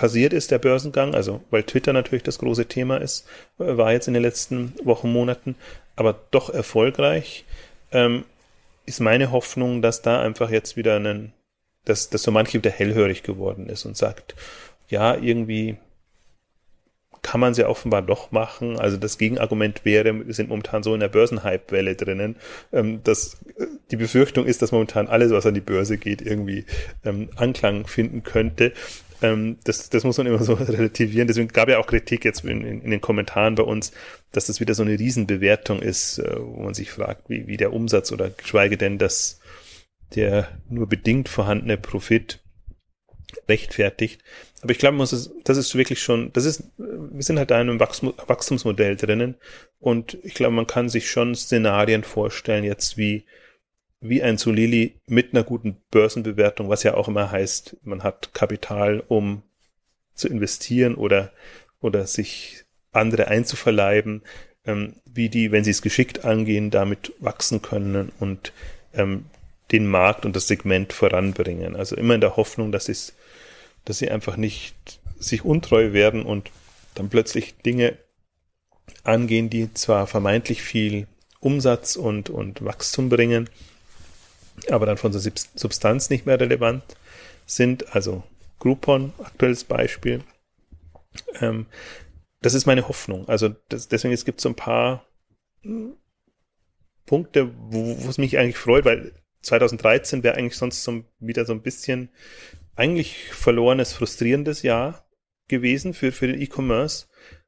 [0.00, 4.08] passiert ist, der Börsengang, also weil Twitter natürlich das große Thema ist, äh, war jetzt
[4.08, 5.56] in den letzten Wochen, Monaten,
[5.94, 7.44] aber doch erfolgreich,
[7.92, 8.24] ähm,
[8.86, 11.32] ist meine Hoffnung, dass da einfach jetzt wieder ein
[11.84, 14.34] dass, dass so manche wieder hellhörig geworden ist und sagt,
[14.88, 15.76] ja, irgendwie
[17.22, 18.78] kann man sie offenbar doch machen.
[18.78, 22.36] Also das Gegenargument wäre, wir sind momentan so in der Börsenhype-Welle drinnen,
[22.72, 26.64] ähm, dass äh, die Befürchtung ist, dass momentan alles, was an die Börse geht, irgendwie
[27.04, 28.72] ähm, Anklang finden könnte.
[29.22, 31.28] Ähm, das, das muss man immer so relativieren.
[31.28, 33.92] Deswegen gab ja auch Kritik jetzt in, in, in den Kommentaren bei uns,
[34.32, 37.72] dass das wieder so eine Riesenbewertung ist, äh, wo man sich fragt, wie, wie der
[37.72, 39.40] Umsatz oder geschweige denn, dass
[40.14, 42.40] der nur bedingt vorhandene Profit
[43.48, 44.22] rechtfertigt.
[44.62, 47.60] Aber ich glaube, muss es, das ist wirklich schon, das ist, wir sind halt da
[47.60, 49.36] in einem Wachstum, Wachstumsmodell drinnen
[49.78, 53.24] und ich glaube, man kann sich schon Szenarien vorstellen, jetzt wie,
[54.00, 59.02] wie ein Zulili mit einer guten Börsenbewertung, was ja auch immer heißt, man hat Kapital,
[59.06, 59.42] um
[60.14, 61.32] zu investieren oder,
[61.80, 64.22] oder sich andere einzuverleiben,
[64.64, 68.52] ähm, wie die, wenn sie es geschickt angehen, damit wachsen können und
[68.94, 69.26] ähm,
[69.70, 71.76] den Markt und das Segment voranbringen.
[71.76, 73.14] Also immer in der Hoffnung, dass es
[73.84, 76.50] dass sie einfach nicht sich untreu werden und
[76.94, 77.96] dann plötzlich Dinge
[79.04, 81.06] angehen, die zwar vermeintlich viel
[81.40, 83.48] Umsatz und, und Wachstum bringen,
[84.70, 86.82] aber dann von der Substanz nicht mehr relevant
[87.46, 87.94] sind.
[87.94, 88.22] Also
[88.58, 90.22] Groupon, aktuelles Beispiel.
[91.40, 91.66] Ähm,
[92.40, 93.28] das ist meine Hoffnung.
[93.28, 95.06] Also das, deswegen, es gibt so ein paar
[97.06, 101.52] Punkte, wo, wo es mich eigentlich freut, weil 2013 wäre eigentlich sonst so wieder so
[101.52, 102.10] ein bisschen
[102.76, 105.06] eigentlich verlorenes, frustrierendes Jahr
[105.48, 107.06] gewesen für, für den E-Commerce,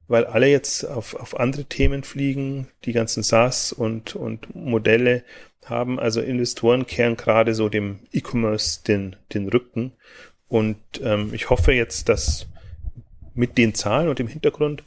[0.09, 5.25] weil alle jetzt auf, auf andere Themen fliegen, die ganzen SaaS und, und Modelle
[5.67, 5.99] haben.
[5.99, 9.93] Also Investoren kehren gerade so dem E-Commerce den, den Rücken.
[10.49, 12.47] Und ähm, ich hoffe jetzt, dass
[13.35, 14.85] mit den Zahlen und dem Hintergrund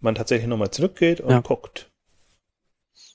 [0.00, 1.40] man tatsächlich nochmal zurückgeht und ja.
[1.40, 1.90] guckt,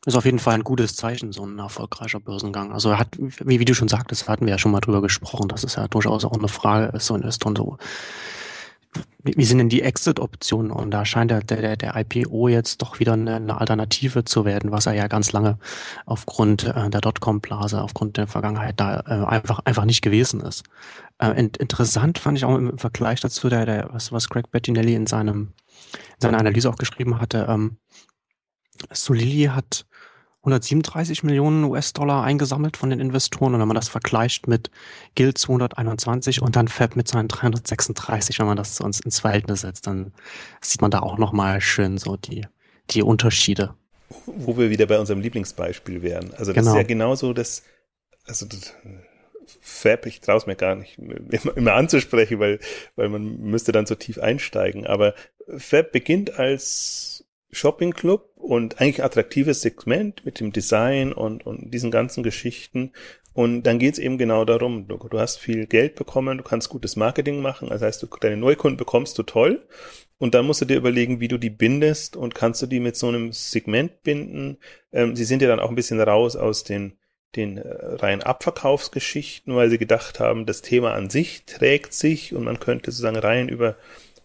[0.05, 2.71] ist auf jeden Fall ein gutes Zeichen, so ein erfolgreicher Börsengang.
[2.71, 5.63] Also hat, wie, wie du schon sagtest, hatten wir ja schon mal drüber gesprochen, dass
[5.63, 7.77] es ja durchaus auch eine Frage ist, so Investoren so,
[9.35, 10.71] wie sind denn die Exit-Optionen?
[10.71, 14.71] Und da scheint der, der, der IPO jetzt doch wieder eine, eine Alternative zu werden,
[14.71, 15.57] was er ja ganz lange
[16.05, 20.63] aufgrund äh, der Dotcom-Blase, aufgrund der Vergangenheit da äh, einfach, einfach nicht gewesen ist.
[21.19, 24.95] Äh, in, interessant fand ich auch im Vergleich dazu, der, der, was, was Greg Bettinelli
[24.95, 25.53] in seinem,
[25.93, 27.77] in seiner Analyse auch geschrieben hatte, ähm,
[28.91, 29.85] Solili hat
[30.41, 33.53] 137 Millionen US-Dollar eingesammelt von den Investoren.
[33.53, 34.71] Und wenn man das vergleicht mit
[35.15, 39.85] Guild 221 und dann Fab mit seinen 336, wenn man das uns ins Verhältnis setzt,
[39.87, 40.13] dann
[40.61, 42.45] sieht man da auch nochmal schön so die,
[42.91, 43.75] die Unterschiede.
[44.25, 46.33] Wo wir wieder bei unserem Lieblingsbeispiel wären.
[46.35, 46.71] Also das genau.
[46.71, 47.63] ist ja genauso das,
[48.25, 48.73] also das,
[49.61, 52.59] Fab, ich traue es mir gar nicht immer, immer anzusprechen, weil,
[52.95, 54.87] weil man müsste dann so tief einsteigen.
[54.87, 55.15] Aber
[55.57, 57.18] Fab beginnt als
[57.51, 62.91] Shopping Club und eigentlich attraktives Segment mit dem Design und, und diesen ganzen Geschichten.
[63.33, 66.95] Und dann geht's eben genau darum, du, du, hast viel Geld bekommen, du kannst gutes
[66.95, 69.65] Marketing machen, das heißt, du, deine Neukunden bekommst du toll.
[70.17, 72.97] Und dann musst du dir überlegen, wie du die bindest und kannst du die mit
[72.97, 74.57] so einem Segment binden.
[74.91, 76.97] Ähm, sie sind ja dann auch ein bisschen raus aus den,
[77.37, 82.43] den äh, reinen Abverkaufsgeschichten, weil sie gedacht haben, das Thema an sich trägt sich und
[82.43, 83.77] man könnte sozusagen rein über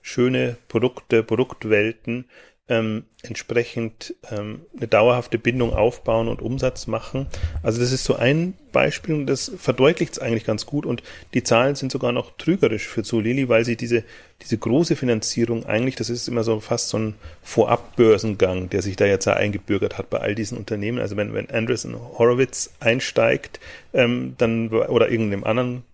[0.02, 2.28] schöne Produkte, Produktwelten
[2.68, 7.26] ähm, entsprechend ähm, eine dauerhafte Bindung aufbauen und Umsatz machen.
[7.62, 11.02] Also das ist so ein Beispiel und das verdeutlicht es eigentlich ganz gut und
[11.34, 14.02] die Zahlen sind sogar noch trügerisch für Zulili, weil sie diese,
[14.42, 19.04] diese große Finanzierung eigentlich, das ist immer so fast so ein Vorabbörsengang, der sich da
[19.04, 20.98] jetzt eingebürgert hat bei all diesen Unternehmen.
[20.98, 23.60] Also wenn, wenn Andreessen Horowitz einsteigt,
[23.92, 25.84] ähm, dann oder irgendeinem anderen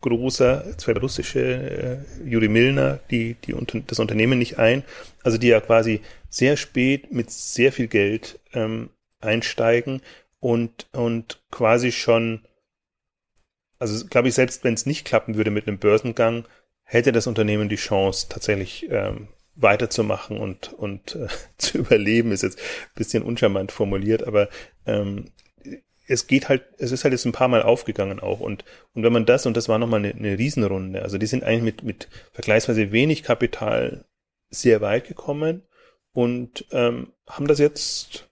[0.00, 4.84] großer, zwei russische, äh, Juri Milner, die, die unter, das Unternehmen nicht ein,
[5.22, 10.00] also die ja quasi sehr spät mit sehr viel Geld ähm, einsteigen
[10.38, 12.40] und, und quasi schon,
[13.78, 16.46] also glaube ich, selbst wenn es nicht klappen würde mit einem Börsengang,
[16.82, 22.58] hätte das Unternehmen die Chance, tatsächlich ähm, weiterzumachen und, und äh, zu überleben, ist jetzt
[22.58, 24.48] ein bisschen uncharmant formuliert, aber
[24.86, 25.26] ähm,
[26.10, 29.12] es geht halt, es ist halt jetzt ein paar Mal aufgegangen auch und, und wenn
[29.12, 32.08] man das, und das war nochmal eine, eine Riesenrunde, also die sind eigentlich mit, mit
[32.32, 34.04] vergleichsweise wenig Kapital
[34.50, 35.62] sehr weit gekommen
[36.12, 38.28] und ähm, haben das jetzt,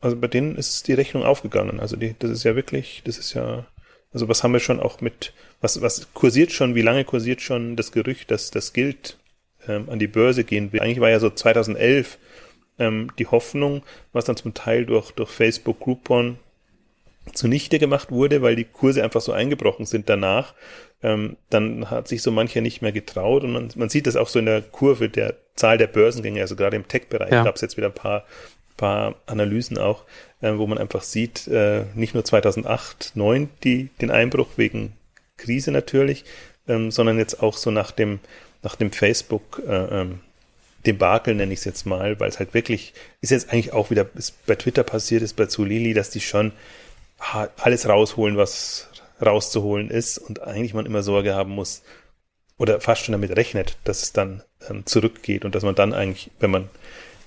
[0.00, 3.32] also bei denen ist die Rechnung aufgegangen, also die, das ist ja wirklich, das ist
[3.32, 3.66] ja,
[4.12, 7.76] also was haben wir schon auch mit, was, was kursiert schon, wie lange kursiert schon
[7.76, 9.18] das Gerücht, dass das gilt
[9.66, 10.80] ähm, an die Börse gehen will.
[10.80, 12.18] Eigentlich war ja so 2011
[12.78, 16.38] ähm, die Hoffnung, was dann zum Teil durch, durch Facebook Groupon
[17.32, 20.54] zunichte gemacht wurde, weil die Kurse einfach so eingebrochen sind danach,
[21.02, 24.28] ähm, dann hat sich so mancher nicht mehr getraut und man, man sieht das auch
[24.28, 27.44] so in der Kurve der Zahl der Börsengänge, also gerade im Tech-Bereich ja.
[27.44, 28.24] gab es jetzt wieder ein paar,
[28.76, 30.04] paar Analysen auch,
[30.40, 34.92] äh, wo man einfach sieht, äh, nicht nur 2008, 2009 die, den Einbruch wegen
[35.36, 36.24] Krise natürlich,
[36.68, 38.20] ähm, sondern jetzt auch so nach dem,
[38.62, 40.20] nach dem Facebook äh, ähm,
[40.86, 44.06] Debakel nenne ich es jetzt mal, weil es halt wirklich, ist jetzt eigentlich auch wieder,
[44.14, 46.52] ist bei Twitter passiert ist, bei Zulili, dass die schon
[47.18, 48.88] alles rausholen, was
[49.24, 51.82] rauszuholen ist und eigentlich man immer Sorge haben muss,
[52.58, 56.30] oder fast schon damit rechnet, dass es dann ähm, zurückgeht und dass man dann eigentlich,
[56.40, 56.68] wenn man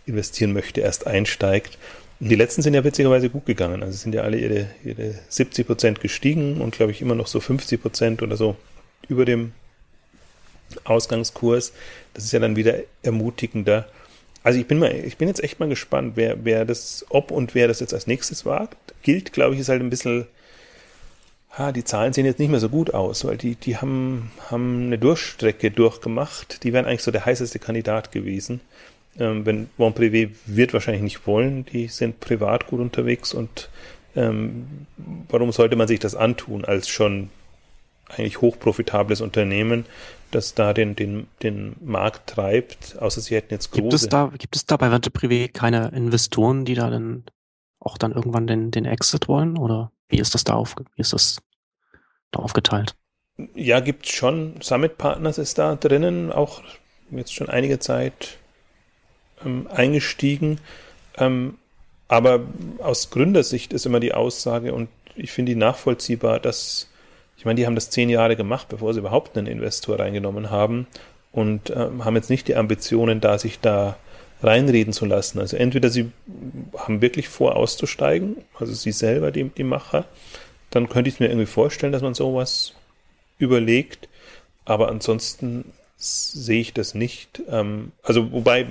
[0.06, 1.78] investieren möchte, erst einsteigt.
[2.20, 3.84] Und die letzten sind ja witzigerweise gut gegangen.
[3.84, 7.40] Also sind ja alle ihre, ihre 70 Prozent gestiegen und glaube ich immer noch so
[7.40, 8.56] 50 Prozent oder so
[9.08, 9.54] über dem
[10.84, 11.74] Ausgangskurs.
[12.14, 13.88] Das ist ja dann wieder ermutigender.
[14.50, 17.54] Also ich bin mal, ich bin jetzt echt mal gespannt, wer, wer das, ob und
[17.54, 18.96] wer das jetzt als nächstes wagt.
[19.04, 20.26] Gilt, glaube ich, ist halt ein bisschen,
[21.52, 24.88] ha, die Zahlen sehen jetzt nicht mehr so gut aus, weil die, die haben, haben
[24.88, 26.64] eine Durchstrecke durchgemacht.
[26.64, 28.60] Die wären eigentlich so der heißeste Kandidat gewesen.
[29.20, 33.70] Ähm, wenn Privé wird wahrscheinlich nicht wollen, die sind privat gut unterwegs und
[34.16, 34.88] ähm,
[35.30, 37.30] warum sollte man sich das antun als schon
[38.08, 39.86] eigentlich hochprofitables Unternehmen,
[40.32, 43.82] das da den, den, den Markt treibt, außer sie hätten jetzt große.
[43.82, 47.24] Gibt es da, gibt es da bei Vente Privé keine Investoren, die da dann
[47.80, 49.58] auch dann irgendwann den, den Exit wollen?
[49.58, 51.40] Oder wie ist das da auf, wie ist das
[52.32, 52.96] da aufgeteilt?
[53.56, 54.56] Ja, gibt's schon.
[54.62, 56.62] Summit Partners ist da drinnen, auch
[57.10, 58.38] jetzt schon einige Zeit
[59.46, 60.60] ähm, eingestiegen.
[61.18, 61.58] Ähm,
[62.08, 62.42] aber
[62.80, 66.89] aus Gründersicht ist immer die Aussage, und ich finde die nachvollziehbar, dass
[67.40, 70.88] ich meine, die haben das zehn Jahre gemacht, bevor sie überhaupt einen Investor reingenommen haben
[71.32, 73.96] und ähm, haben jetzt nicht die Ambitionen, da sich da
[74.44, 75.40] reinreden zu lassen.
[75.40, 76.12] Also entweder sie
[76.78, 80.04] haben wirklich vor, auszusteigen, also sie selber, die, die Macher,
[80.70, 82.74] dann könnte ich mir irgendwie vorstellen, dass man sowas
[83.38, 84.10] überlegt,
[84.66, 87.42] aber ansonsten sehe ich das nicht.
[87.50, 88.68] Ähm, also wobei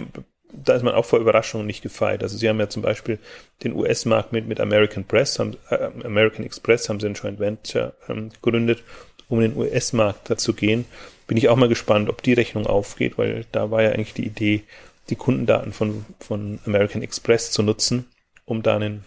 [0.53, 2.23] da ist man auch vor Überraschungen nicht gefeit.
[2.23, 3.19] Also sie haben ja zum Beispiel
[3.63, 7.95] den US-Markt mit, mit American Press, haben, äh, American Express haben sie ein Joint Venture
[8.09, 8.83] ähm, gegründet,
[9.29, 10.87] um in den US-Markt da zu gehen.
[11.27, 14.27] Bin ich auch mal gespannt, ob die Rechnung aufgeht, weil da war ja eigentlich die
[14.27, 14.63] Idee,
[15.11, 18.07] die Kundendaten von, von American Express zu nutzen,
[18.45, 19.05] um da einen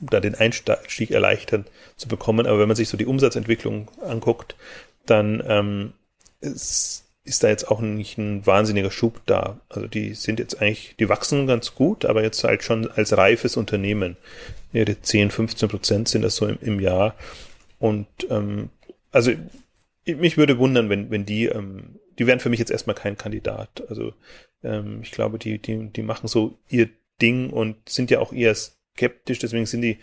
[0.00, 1.64] um da den Einstieg erleichtern
[1.96, 2.46] zu bekommen.
[2.46, 4.56] Aber wenn man sich so die Umsatzentwicklung anguckt,
[5.06, 5.92] dann ähm,
[6.40, 9.60] ist ist da jetzt auch nicht ein wahnsinniger Schub da.
[9.68, 13.56] Also die sind jetzt eigentlich, die wachsen ganz gut, aber jetzt halt schon als reifes
[13.56, 14.16] Unternehmen.
[14.72, 17.14] Ihre 10, 15 Prozent sind das so im, im Jahr.
[17.78, 18.70] Und ähm,
[19.12, 19.32] also
[20.06, 23.84] mich würde wundern, wenn, wenn die, ähm, die wären für mich jetzt erstmal kein Kandidat.
[23.88, 24.14] Also
[24.62, 26.88] ähm, ich glaube, die, die, die machen so ihr
[27.20, 29.98] Ding und sind ja auch eher skeptisch, deswegen sind die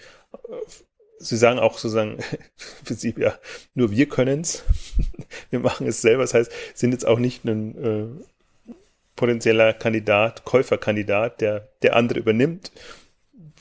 [1.19, 2.19] Sie sagen auch sozusagen,
[2.84, 3.38] für Sie, ja,
[3.73, 4.63] nur wir können's.
[5.49, 6.23] wir machen es selber.
[6.23, 8.73] Das heißt, sind jetzt auch nicht ein äh,
[9.15, 12.71] potenzieller Kandidat, Käuferkandidat, der, der andere übernimmt,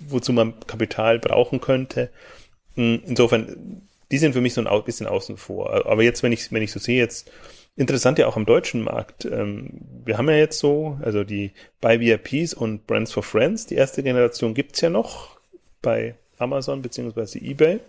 [0.01, 2.11] wozu man Kapital brauchen könnte.
[2.75, 5.87] Hm, insofern, die sind für mich so ein bisschen außen vor.
[5.87, 7.31] Aber jetzt, wenn ich, wenn ich so sehe, jetzt
[7.77, 9.25] interessant ja auch am deutschen Markt.
[9.25, 9.71] Ähm,
[10.05, 14.03] wir haben ja jetzt so, also die Buy VIPs und Brands for Friends, die erste
[14.03, 15.37] Generation gibt's ja noch
[15.83, 17.81] bei Amazon beziehungsweise eBay.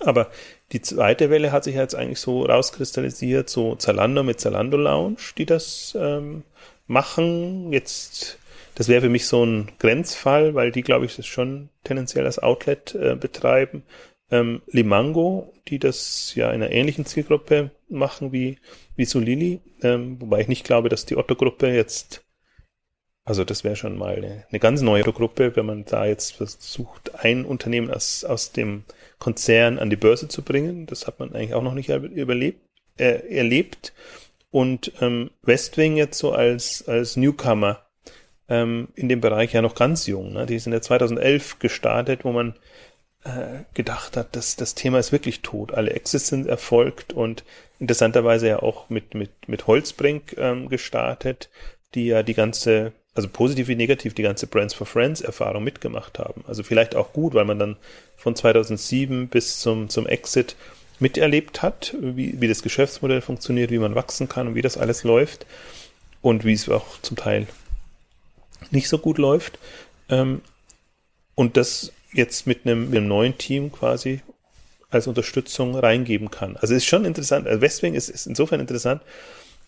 [0.00, 0.30] Aber
[0.72, 5.46] die zweite Welle hat sich jetzt eigentlich so rauskristallisiert, so Zalando mit Zalando Lounge, die
[5.46, 6.42] das ähm,
[6.86, 7.72] machen.
[7.72, 8.38] Jetzt,
[8.74, 12.38] das wäre für mich so ein Grenzfall, weil die, glaube ich, das schon tendenziell als
[12.38, 13.84] Outlet äh, betreiben.
[14.30, 18.58] Ähm, Limango, die das ja in einer ähnlichen Zielgruppe machen wie,
[18.96, 22.25] wie Solili, ähm, wobei ich nicht glaube, dass die Otto-Gruppe jetzt
[23.26, 27.16] also das wäre schon mal eine, eine, ganz neue Gruppe, wenn man da jetzt versucht,
[27.16, 28.84] ein Unternehmen aus, aus dem
[29.18, 30.86] Konzern an die Börse zu bringen.
[30.86, 32.60] Das hat man eigentlich auch noch nicht überlebt,
[32.98, 33.92] äh, erlebt.
[34.52, 37.84] Und ähm, Westwing jetzt so als, als Newcomer
[38.48, 40.32] ähm, in dem Bereich ja noch ganz jung.
[40.32, 40.46] Ne?
[40.46, 42.54] Die sind ja 2011 gestartet, wo man
[43.24, 45.74] äh, gedacht hat, dass das Thema ist wirklich tot.
[45.74, 47.42] Alle Exits sind erfolgt und
[47.80, 51.50] interessanterweise ja auch mit, mit, mit Holzbrink ähm, gestartet,
[51.96, 56.18] die ja die ganze also positiv wie negativ, die ganze Brands for Friends Erfahrung mitgemacht
[56.18, 56.44] haben.
[56.46, 57.76] Also vielleicht auch gut, weil man dann
[58.16, 60.54] von 2007 bis zum, zum Exit
[60.98, 65.02] miterlebt hat, wie, wie das Geschäftsmodell funktioniert, wie man wachsen kann und wie das alles
[65.02, 65.46] läuft
[66.20, 67.46] und wie es auch zum Teil
[68.70, 69.58] nicht so gut läuft.
[70.10, 70.42] Ähm,
[71.34, 74.20] und das jetzt mit einem, mit einem neuen Team quasi
[74.90, 76.56] als Unterstützung reingeben kann.
[76.56, 77.46] Also ist schon interessant.
[77.46, 79.00] Also Westwing ist, ist insofern interessant,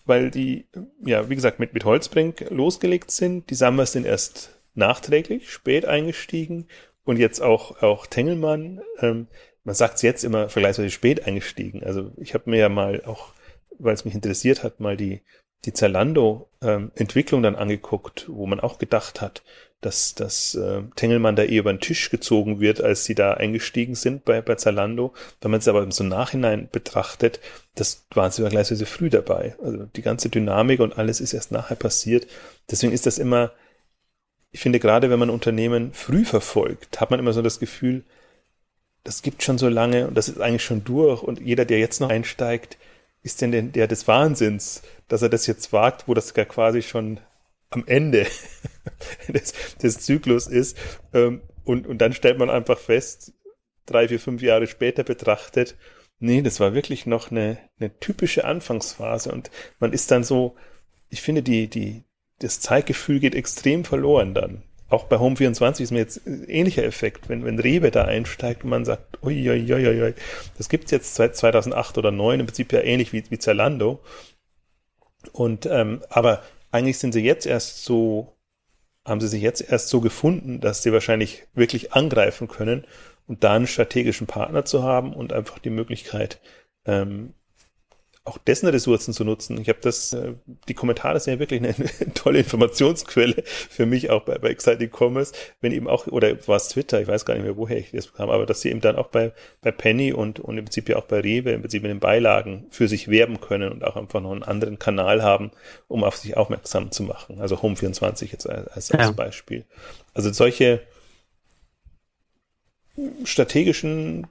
[0.05, 0.67] weil die,
[1.05, 3.49] ja, wie gesagt, mit, mit Holzbrink losgelegt sind.
[3.49, 6.67] Die Summers sind erst nachträglich, spät eingestiegen
[7.03, 9.27] und jetzt auch, auch Tengelmann, ähm,
[9.63, 11.83] man sagt es jetzt immer vergleichsweise spät eingestiegen.
[11.83, 13.33] Also ich habe mir ja mal auch,
[13.77, 15.21] weil es mich interessiert hat, mal die,
[15.65, 19.43] die Zalando-Entwicklung ähm, dann angeguckt, wo man auch gedacht hat,
[19.81, 23.95] dass, dass äh, Tengelmann da eher über den Tisch gezogen wird, als sie da eingestiegen
[23.95, 25.13] sind bei, bei Zalando.
[25.41, 27.39] Wenn man es aber so im Nachhinein betrachtet,
[27.75, 29.55] das waren sie vergleichsweise früh dabei.
[29.63, 32.27] Also die ganze Dynamik und alles ist erst nachher passiert.
[32.69, 33.51] Deswegen ist das immer,
[34.51, 38.03] ich finde gerade, wenn man Unternehmen früh verfolgt, hat man immer so das Gefühl,
[39.05, 42.01] das gibt schon so lange und das ist eigentlich schon durch und jeder, der jetzt
[42.01, 42.77] noch einsteigt,
[43.21, 47.19] ist denn der des Wahnsinns, dass er das jetzt wagt, wo das ja quasi schon
[47.69, 48.25] am Ende
[49.27, 50.77] des, des Zyklus ist.
[51.13, 53.33] Ähm, und, und dann stellt man einfach fest,
[53.85, 55.75] drei, vier, fünf Jahre später betrachtet,
[56.19, 60.55] nee, das war wirklich noch eine, eine typische Anfangsphase und man ist dann so,
[61.09, 62.03] ich finde, die, die,
[62.39, 64.63] das Zeitgefühl geht extrem verloren dann.
[64.89, 68.71] Auch bei Home 24 ist mir jetzt ähnlicher Effekt, wenn, wenn Rewe da einsteigt und
[68.71, 70.15] man sagt, uiuiuiui,
[70.57, 74.01] das gibt's jetzt seit 2008 oder 2009, im Prinzip ja ähnlich wie, wie Zalando.
[75.31, 78.35] Und, ähm, aber eigentlich sind sie jetzt erst so,
[79.05, 82.85] haben sie sich jetzt erst so gefunden, dass sie wahrscheinlich wirklich angreifen können
[83.27, 86.39] und da einen strategischen Partner zu haben und einfach die Möglichkeit,
[86.85, 87.33] ähm,
[88.25, 89.59] auch dessen Ressourcen zu nutzen.
[89.59, 90.33] Ich habe das, äh,
[90.67, 94.91] die Kommentare sind ja wirklich eine, eine, tolle Informationsquelle für mich auch bei, bei Exciting
[94.91, 97.91] Commerce, wenn eben auch, oder war es Twitter, ich weiß gar nicht mehr, woher ich
[97.91, 100.89] das bekam, aber dass sie eben dann auch bei, bei Penny und, und im Prinzip
[100.89, 103.95] ja auch bei Rewe, im Prinzip in den Beilagen für sich werben können und auch
[103.95, 105.51] einfach noch einen anderen Kanal haben,
[105.87, 107.39] um auf sich aufmerksam zu machen.
[107.39, 109.11] Also Home24 jetzt als, als, ja.
[109.11, 109.65] Beispiel.
[110.13, 110.81] Also solche
[113.23, 114.27] strategischen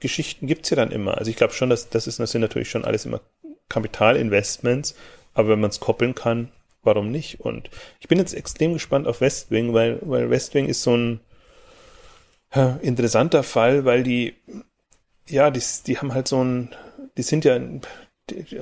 [0.00, 1.18] Geschichten gibt's ja dann immer.
[1.18, 3.20] Also ich glaube schon, dass das ist das sind natürlich schon alles immer
[3.68, 4.94] Kapitalinvestments,
[5.34, 7.40] aber wenn man es koppeln kann, warum nicht?
[7.40, 11.20] Und ich bin jetzt extrem gespannt auf Westwing, weil, weil Westwing ist so ein
[12.54, 14.34] ja, interessanter Fall, weil die,
[15.28, 16.74] ja, die, die haben halt so ein,
[17.16, 18.60] die sind ja, die,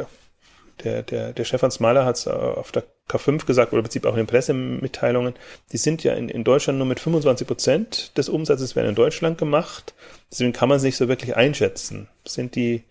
[0.83, 4.13] der, der, der Stefan Smaler hat es auf der K5 gesagt, oder im Prinzip auch
[4.13, 5.35] in den Pressemitteilungen,
[5.73, 9.37] die sind ja in, in Deutschland nur mit 25 Prozent des Umsatzes werden in Deutschland
[9.37, 9.95] gemacht.
[10.31, 12.09] Deswegen kann man es nicht so wirklich einschätzen.
[12.25, 12.83] Sind die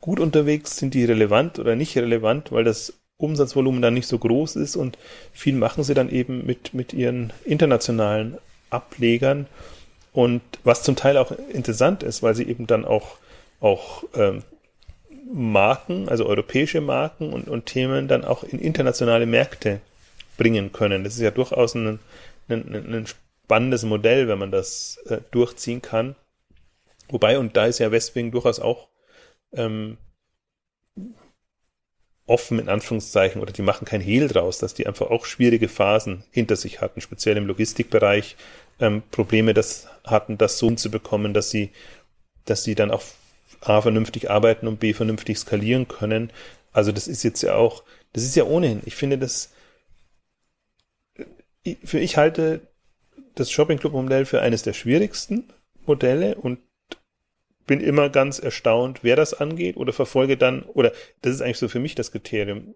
[0.00, 4.56] gut unterwegs, sind die relevant oder nicht relevant, weil das Umsatzvolumen dann nicht so groß
[4.56, 4.98] ist und
[5.32, 8.38] viel machen sie dann eben mit, mit ihren internationalen
[8.70, 9.46] Ablegern.
[10.12, 13.16] Und was zum Teil auch interessant ist, weil sie eben dann auch,
[13.60, 14.42] auch ähm,
[15.32, 19.80] Marken, also europäische Marken und, und Themen dann auch in internationale Märkte
[20.36, 21.04] bringen können.
[21.04, 21.98] Das ist ja durchaus ein,
[22.48, 26.14] ein, ein spannendes Modell, wenn man das äh, durchziehen kann.
[27.08, 28.88] Wobei, und da ist ja Westwing durchaus auch
[29.52, 29.98] ähm,
[32.26, 36.24] offen in Anführungszeichen oder die machen kein Hehl draus, dass die einfach auch schwierige Phasen
[36.30, 38.36] hinter sich hatten, speziell im Logistikbereich
[38.80, 41.70] ähm, Probleme das hatten, das so zu bekommen, dass sie,
[42.46, 43.02] dass sie dann auch
[43.66, 46.30] A vernünftig arbeiten und B vernünftig skalieren können.
[46.72, 49.52] Also das ist jetzt ja auch, das ist ja ohnehin, ich finde das,
[51.84, 52.60] für ich halte
[53.34, 55.52] das Shopping Club Modell für eines der schwierigsten
[55.86, 56.58] Modelle und
[57.66, 61.68] bin immer ganz erstaunt, wer das angeht oder verfolge dann, oder das ist eigentlich so
[61.68, 62.74] für mich das Kriterium,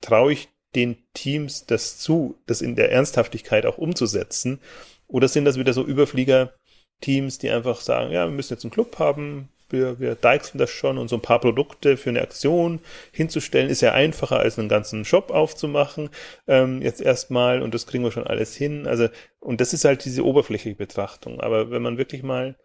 [0.00, 4.60] traue ich den Teams das zu, das in der Ernsthaftigkeit auch umzusetzen?
[5.08, 6.54] Oder sind das wieder so Überflieger,
[7.00, 10.70] Teams, die einfach sagen, ja, wir müssen jetzt einen Club haben, wir, wir deichseln das
[10.70, 12.80] schon und so ein paar Produkte für eine Aktion
[13.12, 16.10] hinzustellen, ist ja einfacher als einen ganzen Shop aufzumachen,
[16.46, 18.86] ähm, jetzt erstmal und das kriegen wir schon alles hin.
[18.86, 19.08] Also,
[19.38, 21.40] und das ist halt diese oberflächliche Betrachtung.
[21.40, 22.56] Aber wenn man wirklich mal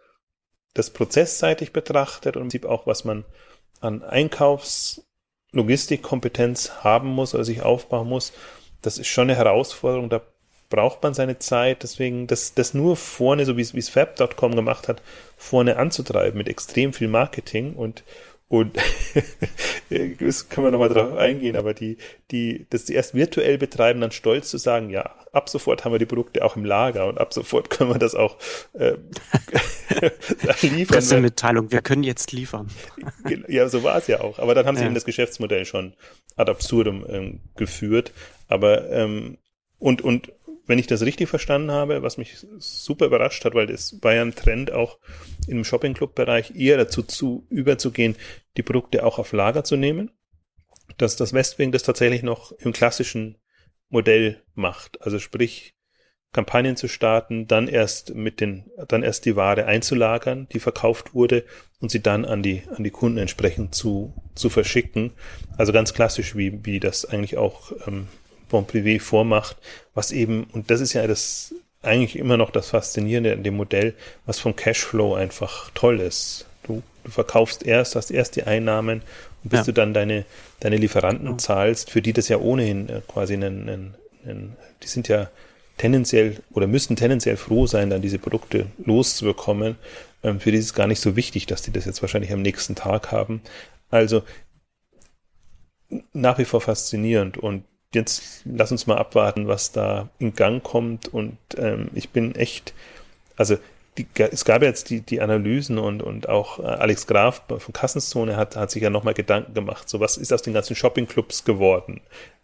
[0.74, 3.26] das prozessseitig betrachtet und im Prinzip auch, was man
[3.80, 5.02] an Einkaufs-,
[5.52, 8.34] Logistikkompetenz haben muss oder sich aufbauen muss,
[8.82, 10.10] das ist schon eine Herausforderung.
[10.10, 10.22] Da
[10.70, 11.84] braucht man seine Zeit.
[11.84, 15.02] Deswegen, das, das nur vorne, so wie es Fab.com gemacht hat,
[15.38, 18.04] vorne anzutreiben mit extrem viel Marketing und
[18.48, 18.78] und
[20.20, 21.98] das können wir nochmal drauf eingehen, aber die,
[22.30, 26.06] die, das erst virtuell betreiben, dann stolz zu sagen, ja, ab sofort haben wir die
[26.06, 28.38] Produkte auch im Lager und ab sofort können wir das auch
[28.74, 28.98] äh,
[30.62, 30.96] liefern.
[30.96, 32.70] Pressemitteilung, wir können jetzt liefern.
[33.48, 34.38] ja, so war es ja auch.
[34.38, 34.88] Aber dann haben sie ja.
[34.88, 35.94] eben das Geschäftsmodell schon
[36.36, 38.12] ad absurdum ähm, geführt.
[38.48, 39.40] Aber ähm,
[39.80, 40.32] und, und
[40.68, 44.22] wenn ich das richtig verstanden habe, was mich super überrascht hat, weil das war ja
[44.22, 45.00] ein Trend auch
[45.48, 48.16] im Shopping-Club-Bereich eher dazu zu, überzugehen,
[48.58, 50.12] die Produkte auch auf Lager zu nehmen,
[50.98, 53.38] dass das Westwing das tatsächlich noch im klassischen
[53.90, 55.02] Modell macht.
[55.02, 55.76] Also sprich,
[56.36, 61.46] Kampagnen zu starten, dann erst mit den, dann erst die Ware einzulagern, die verkauft wurde
[61.80, 65.14] und sie dann an die, an die Kunden entsprechend zu, zu verschicken.
[65.56, 68.08] Also ganz klassisch, wie, wie das eigentlich auch ähm,
[68.50, 69.58] Bon Privé vormacht,
[69.94, 73.94] was eben, und das ist ja das eigentlich immer noch das Faszinierende an dem Modell,
[74.26, 76.46] was vom Cashflow einfach toll ist.
[76.64, 79.02] Du, du verkaufst erst, hast erst die Einnahmen
[79.44, 79.66] und bis ja.
[79.66, 80.26] du dann deine,
[80.60, 81.38] deine Lieferanten ja.
[81.38, 85.30] zahlst, für die das ja ohnehin äh, quasi einen, einen, einen, die sind ja
[85.78, 89.76] tendenziell oder müssten tendenziell froh sein, dann diese Produkte loszubekommen.
[90.24, 92.42] Ähm, für die ist es gar nicht so wichtig, dass die das jetzt wahrscheinlich am
[92.42, 93.42] nächsten Tag haben.
[93.92, 94.24] Also
[96.14, 97.64] nach wie vor faszinierend und
[97.96, 101.08] jetzt lass uns mal abwarten, was da in Gang kommt.
[101.08, 102.74] Und ähm, ich bin echt,
[103.36, 103.58] also
[103.98, 108.36] die, es gab jetzt die, die Analysen und, und auch äh, Alex Graf von Kassenzone
[108.36, 112.02] hat, hat sich ja nochmal Gedanken gemacht, so was ist aus den ganzen Shoppingclubs geworden.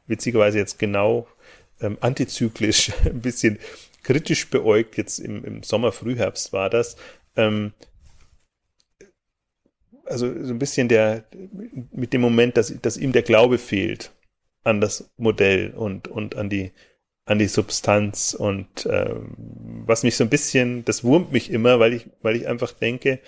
[0.07, 1.27] Witzigerweise jetzt genau
[1.81, 3.59] ähm, antizyklisch, ein bisschen
[4.03, 6.95] kritisch beäugt, jetzt im, im Sommer, Frühherbst war das.
[7.35, 7.73] Ähm,
[10.05, 11.25] also so ein bisschen der,
[11.91, 14.11] mit dem Moment, dass, dass ihm der Glaube fehlt
[14.63, 16.71] an das Modell und, und an die,
[17.25, 19.35] an die Substanz und ähm,
[19.85, 23.19] was mich so ein bisschen, das wurmt mich immer, weil ich, weil ich einfach denke,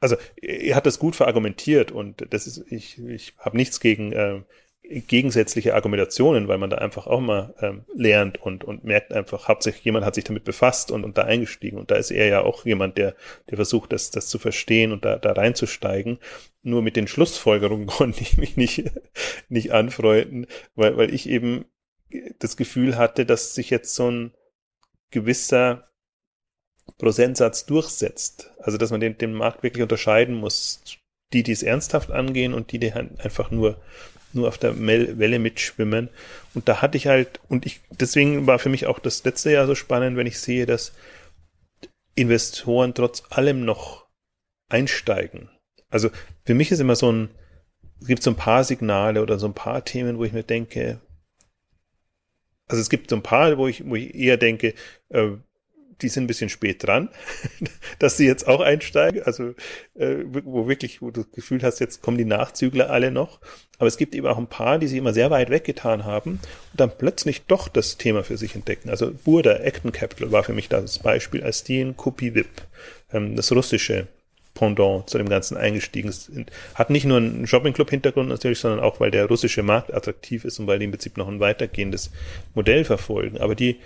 [0.00, 4.42] also er hat das gut verargumentiert und das ist, ich, ich habe nichts gegen äh,
[4.88, 9.84] gegensätzliche Argumentationen, weil man da einfach auch mal ähm, lernt und, und merkt einfach, hauptsächlich
[9.84, 11.78] jemand hat sich damit befasst und, und da eingestiegen.
[11.78, 13.14] Und da ist er ja auch jemand, der,
[13.48, 16.18] der versucht, das, das zu verstehen und da, da reinzusteigen.
[16.62, 18.84] Nur mit den Schlussfolgerungen konnte ich mich nicht,
[19.48, 21.64] nicht anfreunden, weil, weil ich eben
[22.38, 24.34] das Gefühl hatte, dass sich jetzt so ein
[25.10, 25.88] gewisser
[26.98, 28.52] Prozentsatz durchsetzt.
[28.58, 30.82] Also, dass man den, den Markt wirklich unterscheiden muss.
[31.32, 33.82] Die, die es ernsthaft angehen und die, die einfach nur
[34.34, 36.08] nur auf der Welle mitschwimmen.
[36.54, 39.66] Und da hatte ich halt, und ich, deswegen war für mich auch das letzte Jahr
[39.66, 40.92] so spannend, wenn ich sehe, dass
[42.14, 44.06] Investoren trotz allem noch
[44.68, 45.50] einsteigen.
[45.90, 46.10] Also
[46.44, 47.30] für mich ist immer so ein,
[48.00, 51.00] es gibt so ein paar Signale oder so ein paar Themen, wo ich mir denke,
[52.66, 54.74] also es gibt so ein paar, wo ich, wo ich eher denke,
[55.10, 55.30] äh,
[56.02, 57.08] die sind ein bisschen spät dran,
[57.98, 59.22] dass sie jetzt auch einsteigen.
[59.22, 59.54] Also
[59.94, 63.40] äh, wo wirklich, wo du das Gefühl hast, jetzt kommen die Nachzügler alle noch.
[63.78, 66.40] Aber es gibt eben auch ein paar, die sich immer sehr weit weggetan haben und
[66.80, 68.88] dann plötzlich doch das Thema für sich entdecken.
[68.88, 72.48] Also Burda, Acton Capital war für mich das Beispiel, als die in Kupi Vip,
[73.12, 74.06] ähm, das russische
[74.54, 76.50] Pendant zu dem Ganzen eingestiegen sind.
[76.76, 80.68] Hat nicht nur einen Shopping-Club-Hintergrund natürlich, sondern auch, weil der russische Markt attraktiv ist und
[80.68, 82.12] weil die im Prinzip noch ein weitergehendes
[82.54, 83.38] Modell verfolgen.
[83.38, 83.80] Aber die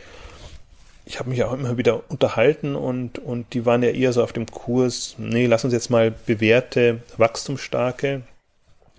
[1.09, 4.35] ich habe mich auch immer wieder unterhalten und, und die waren ja eher so auf
[4.35, 8.21] dem Kurs, nee, lass uns jetzt mal bewährte, wachstumsstarke,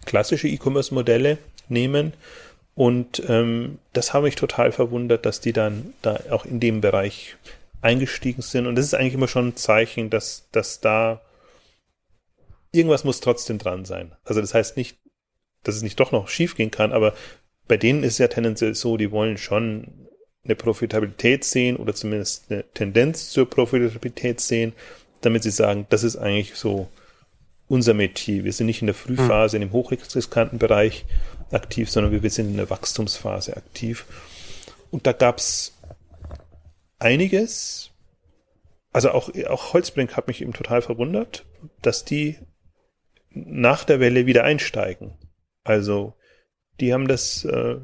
[0.08, 1.38] klassische E-Commerce-Modelle
[1.68, 2.14] nehmen.
[2.74, 7.36] Und ähm, das habe ich total verwundert, dass die dann da auch in dem Bereich
[7.82, 8.66] eingestiegen sind.
[8.66, 11.22] Und das ist eigentlich immer schon ein Zeichen, dass, dass da
[12.72, 14.14] irgendwas muss trotzdem dran sein.
[14.24, 14.98] Also das heißt nicht,
[15.62, 17.14] dass es nicht doch noch schief gehen kann, aber
[17.68, 20.09] bei denen ist es ja tendenziell so, die wollen schon
[20.50, 24.74] eine Profitabilität sehen oder zumindest eine Tendenz zur Profitabilität sehen,
[25.22, 26.90] damit sie sagen, das ist eigentlich so
[27.68, 28.44] unser Metier.
[28.44, 31.06] Wir sind nicht in der Frühphase, in dem hochriskanten Bereich
[31.52, 34.06] aktiv, sondern wir sind in der Wachstumsphase aktiv.
[34.92, 35.78] Und da gab's
[36.98, 37.92] einiges.
[38.92, 41.46] Also auch, auch Holzbrink hat mich eben total verwundert,
[41.82, 42.38] dass die
[43.30, 45.14] nach der Welle wieder einsteigen.
[45.64, 46.16] Also
[46.80, 47.78] die haben das äh,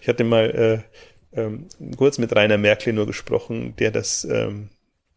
[0.00, 0.84] ich hatte mal
[1.32, 4.70] äh, ähm, kurz mit Rainer Merkel nur gesprochen, der das ähm,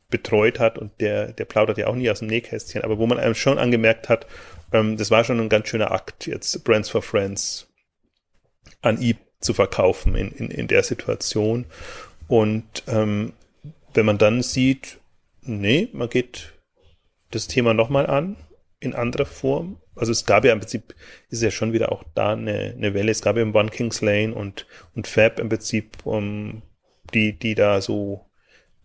[0.09, 3.17] betreut hat und der, der plaudert ja auch nie aus dem Nähkästchen, aber wo man
[3.17, 4.27] einem schon angemerkt hat,
[4.73, 7.67] ähm, das war schon ein ganz schöner Akt, jetzt Brands for Friends
[8.81, 11.65] an eBay zu verkaufen in, in, in der Situation.
[12.27, 13.33] Und ähm,
[13.93, 14.99] wenn man dann sieht,
[15.41, 16.53] nee, man geht
[17.31, 18.37] das Thema nochmal an,
[18.81, 19.77] in anderer Form.
[19.95, 20.95] Also es gab ja im Prinzip,
[21.29, 23.11] ist ja schon wieder auch da eine, eine Welle.
[23.11, 24.65] Es gab ja im One Kings Lane und,
[24.95, 26.63] und Fab im Prinzip, um,
[27.13, 28.25] die, die da so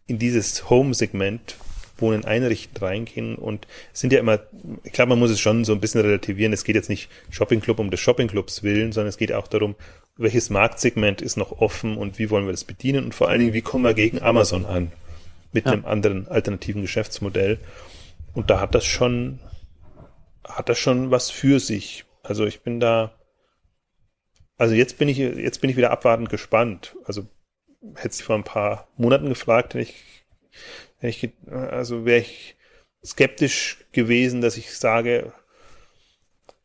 [0.07, 1.57] in dieses Home-Segment
[1.99, 4.41] Wohnen einrichten reingehen und sind ja immer,
[4.85, 6.53] ich glaube, man muss es schon so ein bisschen relativieren.
[6.53, 9.47] Es geht jetzt nicht Shopping Club um des Shopping Clubs willen, sondern es geht auch
[9.49, 9.77] darum,
[10.19, 13.55] welches Marktsegment ist noch offen und wie wollen wir das bedienen und vor allen Dingen,
[13.55, 14.93] wie kommen wir gegen Amazon an
[15.53, 15.73] mit ja.
[15.73, 17.59] einem anderen alternativen Geschäftsmodell.
[18.35, 19.39] Und da hat das schon
[20.49, 22.05] hat das schon was für sich.
[22.23, 23.13] Also ich bin da,
[24.57, 26.97] also jetzt bin ich, jetzt bin ich wieder abwartend gespannt.
[27.05, 27.27] Also
[27.95, 30.25] hätte ich vor ein paar Monaten gefragt, hätte ich,
[30.99, 32.57] hätte ich also wäre ich
[33.05, 35.33] skeptisch gewesen, dass ich sage,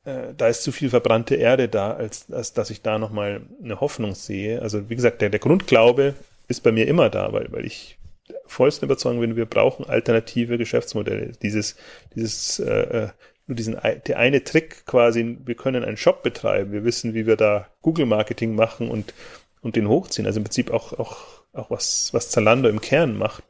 [0.05, 3.79] äh, da ist zu viel verbrannte Erde da, als, als dass ich da nochmal eine
[3.79, 4.61] Hoffnung sehe.
[4.61, 6.15] Also wie gesagt, der, der Grundglaube
[6.47, 7.99] ist bei mir immer da, weil, weil ich
[8.45, 11.34] vollsten Überzeugung bin, wir brauchen alternative Geschäftsmodelle.
[11.41, 11.75] Dieses,
[12.15, 13.09] dieses äh, äh
[13.48, 13.78] nur diesen
[14.08, 18.06] der eine Trick quasi, wir können einen Shop betreiben, wir wissen, wie wir da Google
[18.06, 19.14] Marketing machen und
[19.62, 20.26] und den hochziehen.
[20.26, 23.44] Also im Prinzip auch auch auch was was Zalando im Kern macht.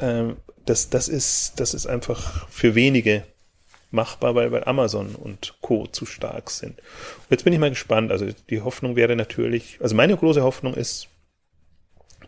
[0.00, 0.36] Ähm,
[0.66, 3.24] das das ist das ist einfach für wenige
[3.90, 5.86] machbar, weil, weil Amazon und Co.
[5.86, 6.78] zu stark sind.
[6.78, 8.12] Und jetzt bin ich mal gespannt.
[8.12, 11.08] Also die Hoffnung wäre natürlich, also meine große Hoffnung ist,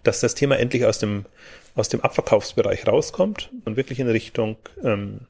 [0.02, 1.26] dass das Thema endlich aus dem,
[1.74, 5.20] aus dem Abverkaufsbereich rauskommt und wirklich in Richtung ähm,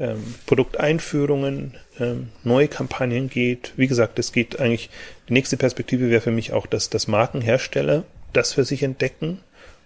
[0.00, 3.74] ähm, Produkteinführungen, ähm, neue Kampagnen geht.
[3.76, 4.88] Wie gesagt, es geht eigentlich,
[5.28, 9.40] die nächste Perspektive wäre für mich auch, dass, dass Markenhersteller das für sich entdecken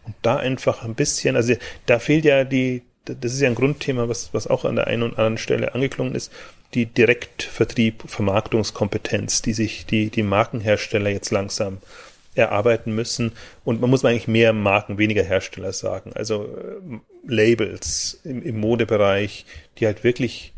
[0.07, 1.55] Und da einfach ein bisschen, also
[1.87, 5.03] da fehlt ja die, das ist ja ein Grundthema, was, was auch an der einen
[5.03, 6.33] und anderen Stelle angeklungen ist,
[6.75, 11.79] die Direktvertrieb, Vermarktungskompetenz, die sich die, die Markenhersteller jetzt langsam
[12.35, 13.33] erarbeiten müssen.
[13.65, 16.13] Und man muss eigentlich mehr Marken, weniger Hersteller sagen.
[16.15, 19.47] Also äh, Labels im, im Modebereich,
[19.79, 20.55] die halt wirklich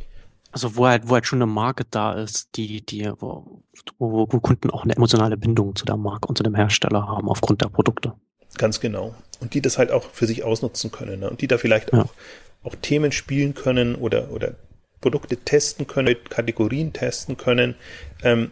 [0.53, 3.63] also wo halt, wo halt schon eine Marke da ist, die, die, wo,
[3.99, 7.29] wo, wo Kunden auch eine emotionale Bindung zu der Marke und zu dem Hersteller haben
[7.29, 8.15] aufgrund der Produkte.
[8.57, 9.15] Ganz genau.
[9.41, 11.21] Und die das halt auch für sich ausnutzen können.
[11.21, 11.29] Ne?
[11.29, 12.03] Und die da vielleicht ja.
[12.03, 12.15] auch,
[12.63, 14.55] auch Themen spielen können oder, oder
[15.03, 17.75] Produkte testen können, Kategorien testen können,
[18.23, 18.51] ähm,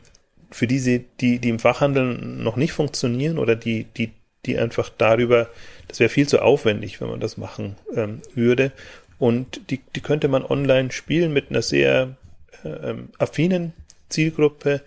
[0.54, 4.12] für diese, die, die im Fachhandel noch nicht funktionieren oder die, die,
[4.46, 5.48] die einfach darüber,
[5.88, 8.70] das wäre viel zu aufwendig, wenn man das machen ähm, würde.
[9.18, 12.16] Und die, die könnte man online spielen mit einer sehr
[12.64, 13.72] äh, ähm, affinen
[14.10, 14.80] Zielgruppe,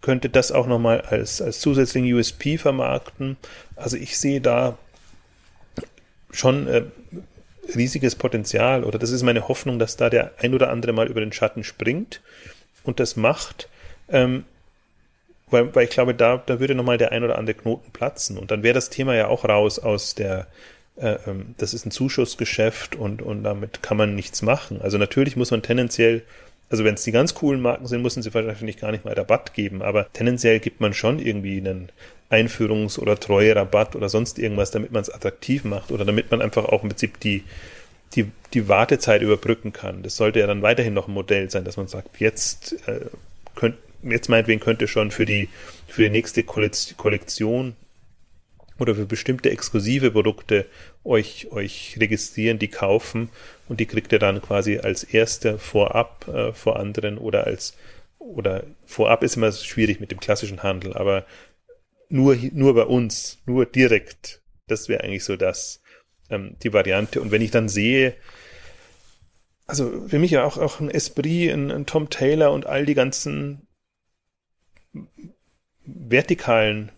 [0.00, 3.36] könnte das auch nochmal als, als zusätzlichen USP vermarkten.
[3.76, 4.76] Also ich sehe da
[6.32, 6.82] schon äh,
[7.76, 11.20] riesiges Potenzial oder das ist meine Hoffnung, dass da der ein oder andere mal über
[11.20, 12.20] den Schatten springt
[12.82, 13.68] und das macht.
[14.08, 14.44] Ähm,
[15.52, 18.38] weil, weil ich glaube, da, da würde nochmal der ein oder andere Knoten platzen.
[18.38, 20.46] Und dann wäre das Thema ja auch raus aus der,
[20.96, 24.80] äh, ähm, das ist ein Zuschussgeschäft und, und damit kann man nichts machen.
[24.82, 26.22] Also natürlich muss man tendenziell,
[26.70, 29.54] also wenn es die ganz coolen Marken sind, müssen sie wahrscheinlich gar nicht mal Rabatt
[29.54, 31.90] geben, aber tendenziell gibt man schon irgendwie einen
[32.30, 36.64] Einführungs- oder Treue-Rabatt oder sonst irgendwas, damit man es attraktiv macht oder damit man einfach
[36.64, 37.44] auch im Prinzip die,
[38.14, 40.02] die, die Wartezeit überbrücken kann.
[40.02, 43.00] Das sollte ja dann weiterhin noch ein Modell sein, dass man sagt, jetzt äh,
[44.02, 45.48] jetzt meinetwegen könnte schon für die,
[45.86, 47.76] für die nächste Kollektion
[48.78, 50.66] oder für bestimmte exklusive Produkte
[51.04, 53.28] euch, euch registrieren, die kaufen
[53.68, 57.76] und die kriegt ihr dann quasi als erste vorab äh, vor anderen oder als
[58.18, 61.26] oder vorab ist immer schwierig mit dem klassischen Handel, aber
[62.08, 65.80] nur, nur bei uns, nur direkt, das wäre eigentlich so das,
[66.30, 67.20] ähm, die Variante.
[67.20, 68.14] Und wenn ich dann sehe,
[69.66, 72.94] also für mich ja auch, auch ein Esprit, ein, ein Tom Taylor und all die
[72.94, 73.66] ganzen
[75.84, 76.92] vertikalen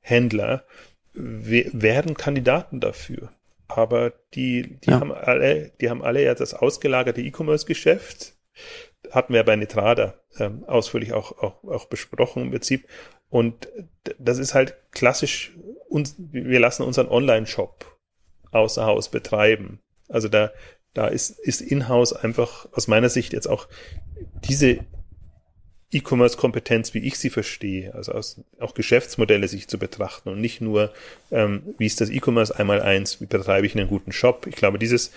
[0.00, 0.64] Händler
[1.12, 3.32] werden Kandidaten dafür.
[3.68, 5.00] Aber die, die ja.
[5.00, 8.34] haben alle, die haben alle ja das ausgelagerte E-Commerce-Geschäft.
[9.10, 12.86] Hatten wir bei Netrada ähm, ausführlich auch, auch, auch besprochen im Prinzip.
[13.30, 13.68] Und
[14.18, 15.52] das ist halt klassisch,
[15.88, 17.98] uns, wir lassen unseren Online-Shop
[18.50, 19.80] außer Haus betreiben.
[20.08, 20.52] Also da,
[20.92, 23.66] da ist, ist in-house einfach aus meiner Sicht jetzt auch
[24.44, 24.84] diese
[25.94, 30.92] E-Commerce-Kompetenz, wie ich sie verstehe, also aus, auch Geschäftsmodelle sich zu betrachten und nicht nur,
[31.30, 34.46] ähm, wie ist das E-Commerce einmal eins, wie betreibe ich einen guten Shop.
[34.46, 35.12] Ich glaube, dieses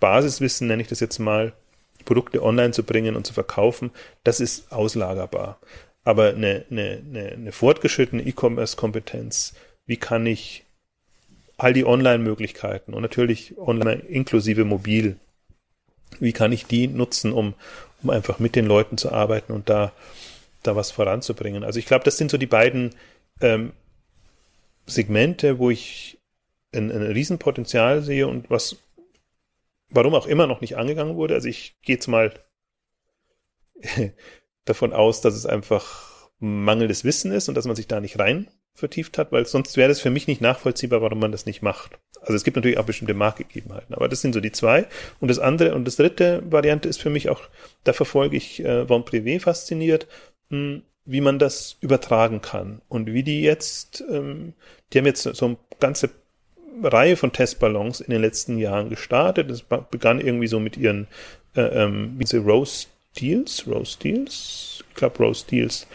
[0.00, 1.52] Basiswissen, nenne ich das jetzt mal,
[2.04, 3.90] Produkte online zu bringen und zu verkaufen,
[4.24, 5.58] das ist auslagerbar.
[6.04, 9.54] Aber eine, eine, eine, eine fortgeschrittene E-Commerce-Kompetenz,
[9.86, 10.64] wie kann ich
[11.56, 15.16] all die Online-Möglichkeiten und natürlich online inklusive mobil,
[16.20, 17.54] wie kann ich die nutzen, um,
[18.02, 19.92] um einfach mit den Leuten zu arbeiten und da,
[20.62, 21.64] da was voranzubringen.
[21.64, 22.94] Also ich glaube, das sind so die beiden
[23.40, 23.72] ähm,
[24.86, 26.18] Segmente, wo ich
[26.74, 28.76] ein, ein Riesenpotenzial sehe und was,
[29.88, 31.34] warum auch immer noch nicht angegangen wurde.
[31.34, 32.32] Also ich gehe jetzt mal
[34.64, 38.48] davon aus, dass es einfach mangelndes Wissen ist und dass man sich da nicht rein
[38.76, 41.98] vertieft hat, weil sonst wäre das für mich nicht nachvollziehbar, warum man das nicht macht.
[42.20, 44.86] Also es gibt natürlich auch bestimmte Marktgegebenheiten, aber das sind so die zwei.
[45.20, 47.42] Und das andere und das dritte Variante ist für mich auch,
[47.84, 50.06] da verfolge ich äh, Von Privé fasziniert,
[50.50, 54.54] mh, hm, wie man das übertragen kann und wie die jetzt, ähm,
[54.92, 56.10] die haben jetzt so eine ganze
[56.82, 59.48] Reihe von Testballons in den letzten Jahren gestartet.
[59.48, 61.06] Das begann irgendwie so mit ihren
[61.56, 62.86] äh, ähm, wie sie Rose
[63.18, 65.86] Deals, Rose Deals, ich glaube Rose Deals,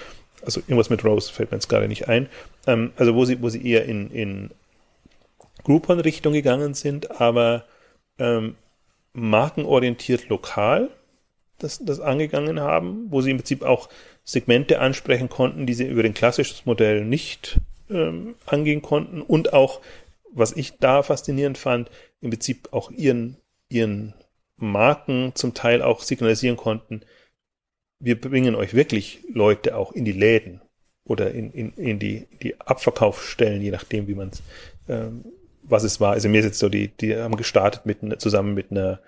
[0.43, 2.27] also irgendwas mit Rose fällt mir jetzt gerade nicht ein.
[2.67, 4.51] Ähm, also wo sie, wo sie eher in, in
[5.63, 7.65] Groupon-Richtung gegangen sind, aber
[8.19, 8.55] ähm,
[9.13, 10.89] markenorientiert lokal
[11.59, 13.89] das, das angegangen haben, wo sie im Prinzip auch
[14.23, 17.59] Segmente ansprechen konnten, die sie über den klassischen Modell nicht
[17.89, 19.81] ähm, angehen konnten und auch,
[20.31, 21.89] was ich da faszinierend fand,
[22.21, 23.37] im Prinzip auch ihren,
[23.69, 24.13] ihren
[24.57, 27.01] Marken zum Teil auch signalisieren konnten,
[27.99, 30.61] wir bringen euch wirklich Leute auch in die Läden
[31.11, 34.41] oder in, in, in die, die Abverkaufsstellen, je nachdem, wie man es,
[34.89, 35.25] ähm,
[35.63, 36.13] was es war.
[36.13, 38.99] Also mir ist jetzt so, die, die haben gestartet mit zusammen mit einer,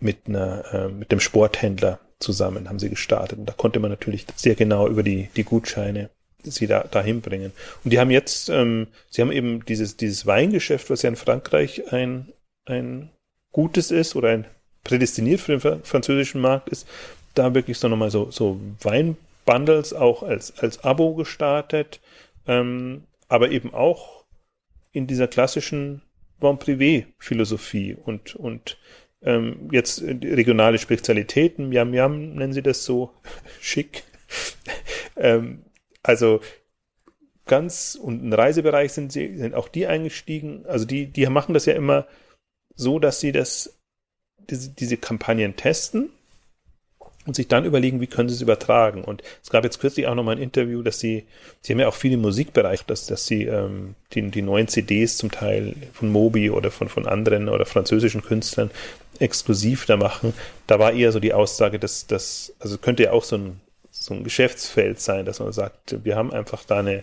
[0.00, 3.38] mit einer, äh, mit dem Sporthändler zusammen haben sie gestartet.
[3.38, 6.10] Und da konnte man natürlich sehr genau über die, die Gutscheine
[6.42, 7.52] sie da dahin bringen.
[7.84, 11.92] Und die haben jetzt, ähm, sie haben eben dieses, dieses Weingeschäft, was ja in Frankreich
[11.92, 12.28] ein,
[12.64, 13.10] ein
[13.52, 14.44] gutes ist oder ein
[14.84, 16.86] prädestiniert für den französischen Markt ist,
[17.34, 18.58] da wirklich so nochmal so, so
[19.48, 22.00] Weinbundles auch als, als Abo gestartet,
[22.46, 24.24] ähm, aber eben auch
[24.92, 26.02] in dieser klassischen
[26.38, 28.78] Bon Privé-Philosophie und, und
[29.22, 33.12] ähm, jetzt regionale Spezialitäten, Yam Yam nennen sie das so
[33.60, 34.04] schick.
[35.16, 35.64] ähm,
[36.02, 36.40] also
[37.46, 40.64] ganz und im Reisebereich sind sie, sind auch die eingestiegen.
[40.66, 42.06] Also die, die machen das ja immer
[42.76, 43.80] so, dass sie das,
[44.50, 46.10] diese, diese Kampagnen testen
[47.28, 49.04] und sich dann überlegen, wie können sie es übertragen.
[49.04, 51.26] Und es gab jetzt kürzlich auch noch mal ein Interview, dass sie,
[51.60, 55.18] sie haben ja auch viel im Musikbereich, dass, dass sie ähm, die, die neuen CDs
[55.18, 58.70] zum Teil von Mobi oder von, von anderen oder französischen Künstlern
[59.20, 60.32] exklusiv da machen.
[60.66, 63.60] Da war eher so die Aussage, dass das, also könnte ja auch so ein,
[63.90, 67.02] so ein Geschäftsfeld sein, dass man sagt, wir haben einfach da eine,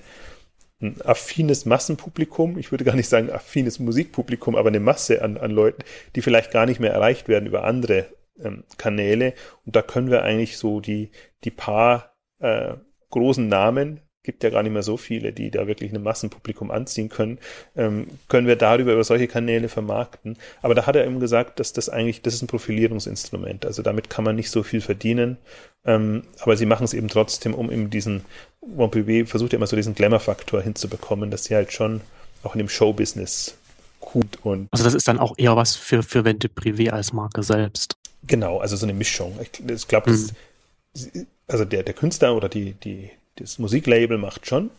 [0.81, 5.51] ein affines Massenpublikum, ich würde gar nicht sagen affines Musikpublikum, aber eine Masse an, an
[5.51, 5.83] Leuten,
[6.15, 8.07] die vielleicht gar nicht mehr erreicht werden über andere
[8.43, 9.33] ähm, Kanäle.
[9.65, 11.11] Und da können wir eigentlich so die,
[11.43, 12.75] die paar äh,
[13.09, 17.07] großen Namen gibt ja gar nicht mehr so viele, die da wirklich ein Massenpublikum anziehen
[17.07, 17.37] können,
[17.75, 20.37] ähm, können wir darüber über solche Kanäle vermarkten.
[20.61, 23.65] Aber da hat er eben gesagt, dass das eigentlich, das ist ein Profilierungsinstrument.
[23.65, 25.37] Also damit kann man nicht so viel verdienen.
[25.85, 28.25] Ähm, aber sie machen es eben trotzdem, um eben diesen,
[28.65, 32.01] Montpellier versucht ja immer so diesen Glamour-Faktor hinzubekommen, dass sie halt schon
[32.43, 33.57] auch in dem Showbusiness
[33.99, 34.67] gut und.
[34.71, 37.95] Also das ist dann auch eher was für, für Vente Privé als Marke selbst.
[38.27, 39.39] Genau, also so eine Mischung.
[39.41, 41.27] Ich, ich glaube, mhm.
[41.47, 44.69] also der, der Künstler oder die, die, das Musiklabel macht schon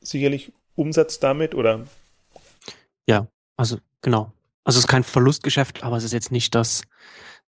[0.00, 1.86] sicherlich Umsatz damit oder?
[3.06, 3.26] Ja,
[3.56, 4.32] also genau.
[4.64, 6.82] Also es ist kein Verlustgeschäft, aber es ist jetzt nicht das,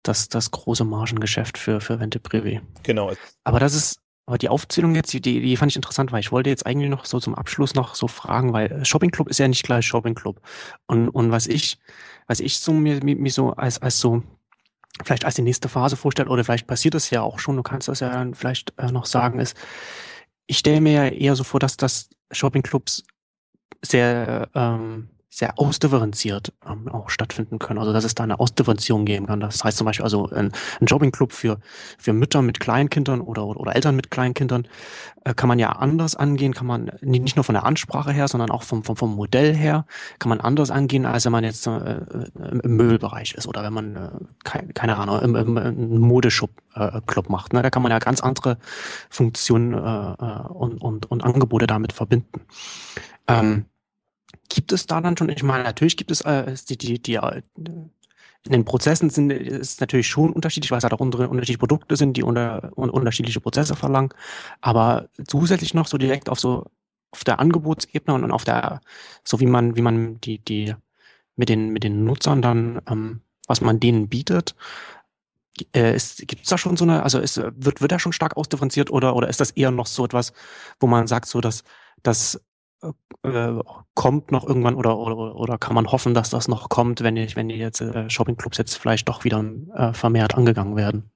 [0.02, 2.60] das, das große Margengeschäft für, für Vente Privé.
[2.82, 3.12] Genau.
[3.44, 6.50] Aber das ist, aber die Aufzählung jetzt, die, die fand ich interessant, weil ich wollte
[6.50, 9.64] jetzt eigentlich noch so zum Abschluss noch so fragen, weil Shopping Club ist ja nicht
[9.64, 10.40] gleich Shopping Club.
[10.86, 11.78] Und, und was ich,
[12.26, 14.22] was ich so mir, mir so als, als so
[15.04, 17.88] vielleicht als die nächste Phase vorstelle, oder vielleicht passiert das ja auch schon, du kannst
[17.88, 19.56] das ja dann vielleicht äh, noch sagen, ist,
[20.46, 23.04] ich stelle mir ja eher so vor, dass das Shoppingclubs
[23.84, 27.78] sehr ähm, sehr ausdifferenziert ähm, auch stattfinden können.
[27.78, 29.38] Also dass es da eine Ausdifferenzierung geben kann.
[29.38, 31.58] Das heißt zum Beispiel also ein, ein Jobbingclub für,
[31.98, 34.66] für Mütter mit Kleinkindern oder, oder, Eltern mit Kleinkindern
[35.24, 38.50] äh, kann man ja anders angehen, kann man nicht nur von der Ansprache her, sondern
[38.50, 39.84] auch vom, vom, vom Modell her,
[40.18, 42.00] kann man anders angehen, als wenn man jetzt äh,
[42.62, 44.08] im Möbelbereich ist oder wenn man, äh,
[44.42, 47.52] keine, keine Ahnung, im, im, im Modeshop äh, macht.
[47.52, 47.60] Ne?
[47.60, 48.56] Da kann man ja ganz andere
[49.10, 52.40] Funktionen äh, äh und, und, und Angebote damit verbinden.
[53.28, 53.66] Ähm,
[54.48, 57.42] gibt es da dann schon, ich meine, natürlich gibt es äh, die, die, die, äh,
[57.56, 62.16] in den Prozessen sind ist natürlich schon unterschiedlich, weil es halt auch unterschiedliche Produkte sind,
[62.16, 64.10] die unter, un, unterschiedliche Prozesse verlangen.
[64.60, 66.66] Aber zusätzlich noch so direkt auf so
[67.12, 68.80] auf der Angebotsebene und auf der,
[69.24, 70.74] so wie man, wie man die, die
[71.36, 74.54] mit den, mit den Nutzern dann, ähm, was man denen bietet,
[75.72, 78.90] äh, gibt es da schon so eine, also ist, wird, wird da schon stark ausdifferenziert
[78.90, 80.32] oder, oder ist das eher noch so etwas,
[80.80, 81.64] wo man sagt, so dass,
[82.02, 82.40] dass
[83.22, 83.52] äh,
[83.94, 87.36] kommt noch irgendwann oder, oder, oder kann man hoffen, dass das noch kommt, wenn, ich,
[87.36, 91.10] wenn die jetzt äh, Shoppingclubs jetzt vielleicht doch wieder äh, vermehrt angegangen werden?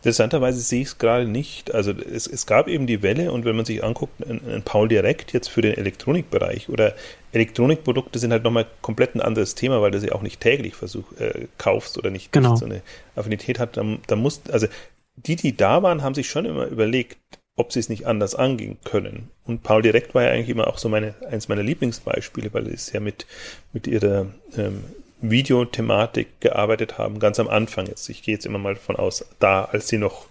[0.00, 1.74] Interessanterweise sehe ich es gerade nicht.
[1.74, 4.88] Also es, es gab eben die Welle und wenn man sich anguckt, ein, ein Paul
[4.88, 6.94] Direkt jetzt für den Elektronikbereich oder
[7.32, 11.12] Elektronikprodukte sind halt nochmal komplett ein anderes Thema, weil du sie auch nicht täglich versuch,
[11.18, 12.50] äh, kaufst oder nicht, genau.
[12.50, 12.82] nicht so eine
[13.16, 13.76] Affinität hat.
[13.76, 14.68] Da, da muss, also
[15.16, 17.18] die, die da waren, haben sich schon immer überlegt,
[17.58, 19.30] ob sie es nicht anders angehen können.
[19.44, 22.74] Und Paul Direkt war ja eigentlich immer auch so meine, eins meiner Lieblingsbeispiele, weil sie
[22.74, 23.26] es ja mit,
[23.72, 24.84] mit ihrer ähm,
[25.20, 28.08] Videothematik gearbeitet haben, ganz am Anfang jetzt.
[28.08, 30.26] Ich gehe jetzt immer mal davon aus, da, als sie noch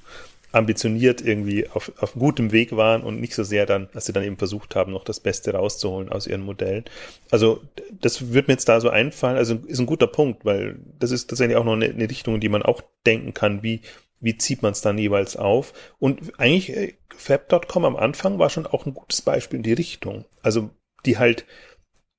[0.53, 4.23] ambitioniert irgendwie auf, auf gutem Weg waren und nicht so sehr dann, dass sie dann
[4.23, 6.85] eben versucht haben, noch das Beste rauszuholen aus ihren Modellen.
[7.29, 7.61] Also
[7.99, 11.29] das wird mir jetzt da so einfallen, also ist ein guter Punkt, weil das ist
[11.29, 13.81] tatsächlich auch noch eine, eine Richtung, in die man auch denken kann, wie
[14.19, 15.73] wie zieht man es dann jeweils auf?
[15.99, 20.25] Und eigentlich äh, Fab.com am Anfang war schon auch ein gutes Beispiel in die Richtung.
[20.41, 20.69] Also
[21.05, 21.45] die halt,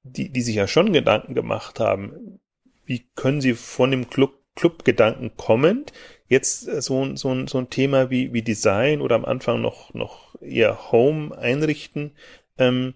[0.03, 2.41] die, die sich ja schon Gedanken gemacht haben,
[2.85, 5.93] wie können sie von dem Club, Club-Gedanken kommend
[6.29, 10.41] jetzt äh, so, so, so ein Thema wie, wie Design oder am Anfang noch, noch
[10.41, 12.13] eher Home einrichten,
[12.59, 12.95] ähm,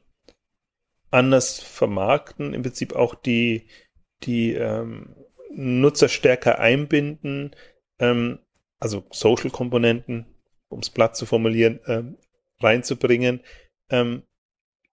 [1.11, 3.67] anders vermarkten, im Prinzip auch die,
[4.23, 5.15] die ähm,
[5.51, 7.55] Nutzer stärker einbinden,
[7.99, 8.39] ähm,
[8.83, 10.27] also Social-Komponenten,
[10.69, 12.19] um es platt zu formulieren, ähm,
[12.61, 13.41] reinzubringen.
[13.91, 14.25] Ähm,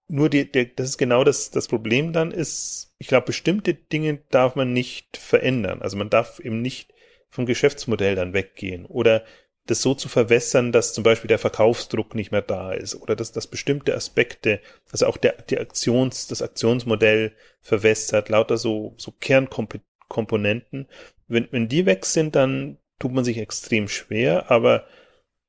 [0.08, 4.20] nur die, der, das ist genau das, das Problem dann ist, ich glaube, bestimmte Dinge
[4.30, 5.82] darf man nicht verändern.
[5.82, 6.94] Also man darf eben nicht
[7.30, 9.24] vom Geschäftsmodell dann weggehen oder
[9.66, 13.32] das so zu verwässern, dass zum Beispiel der Verkaufsdruck nicht mehr da ist oder dass,
[13.32, 14.62] dass bestimmte Aspekte,
[14.92, 20.88] also auch der, die Aktions, das Aktionsmodell verwässert, lauter so, so Kernkomponenten.
[21.28, 24.86] Wenn, wenn die weg sind, dann tut man sich extrem schwer, aber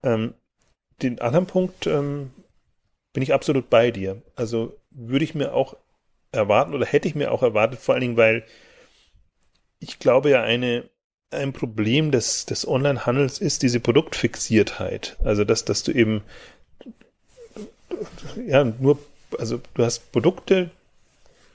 [0.03, 0.35] ähm,
[1.03, 2.31] den anderen Punkt ähm,
[3.13, 4.23] bin ich absolut bei dir.
[4.37, 5.77] Also würde ich mir auch
[6.33, 8.45] erwarten oder hätte ich mir auch erwartet, vor allen Dingen, weil
[9.81, 10.89] ich glaube ja eine,
[11.31, 15.17] ein Problem des, des Onlinehandels ist diese Produktfixiertheit.
[15.25, 16.23] Also, dass, dass du eben,
[18.47, 18.99] ja, nur,
[19.39, 20.71] also du hast Produkte,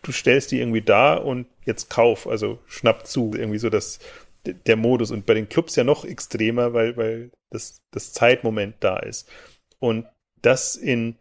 [0.01, 3.99] du stellst die irgendwie da und jetzt kauf, also schnapp zu, irgendwie so das,
[4.45, 8.97] der Modus und bei den Clubs ja noch extremer, weil, weil das, das Zeitmoment da
[8.97, 9.29] ist.
[9.79, 10.05] Und
[10.41, 11.17] das in,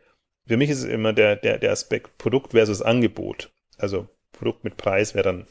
[0.47, 3.53] für mich ist es immer der, der, der Aspekt Produkt versus Angebot.
[3.79, 5.47] Also Produkt mit Preis wäre dann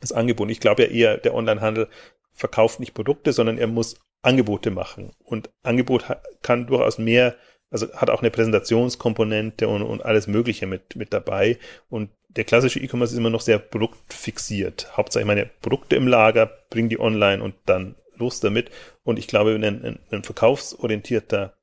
[0.00, 0.50] das Angebot.
[0.50, 1.88] Ich glaube ja eher, der Onlinehandel
[2.32, 5.12] verkauft nicht Produkte, sondern er muss Angebote machen.
[5.24, 6.04] Und Angebot
[6.42, 7.36] kann durchaus mehr,
[7.70, 11.58] also hat auch eine Präsentationskomponente und, und alles Mögliche mit, mit dabei.
[11.88, 14.96] Und der klassische E-Commerce ist immer noch sehr produktfixiert.
[14.96, 18.70] Hauptsache meine Produkte im Lager, bring die online und dann los damit.
[19.02, 21.54] Und ich glaube, ein, ein, ein verkaufsorientierter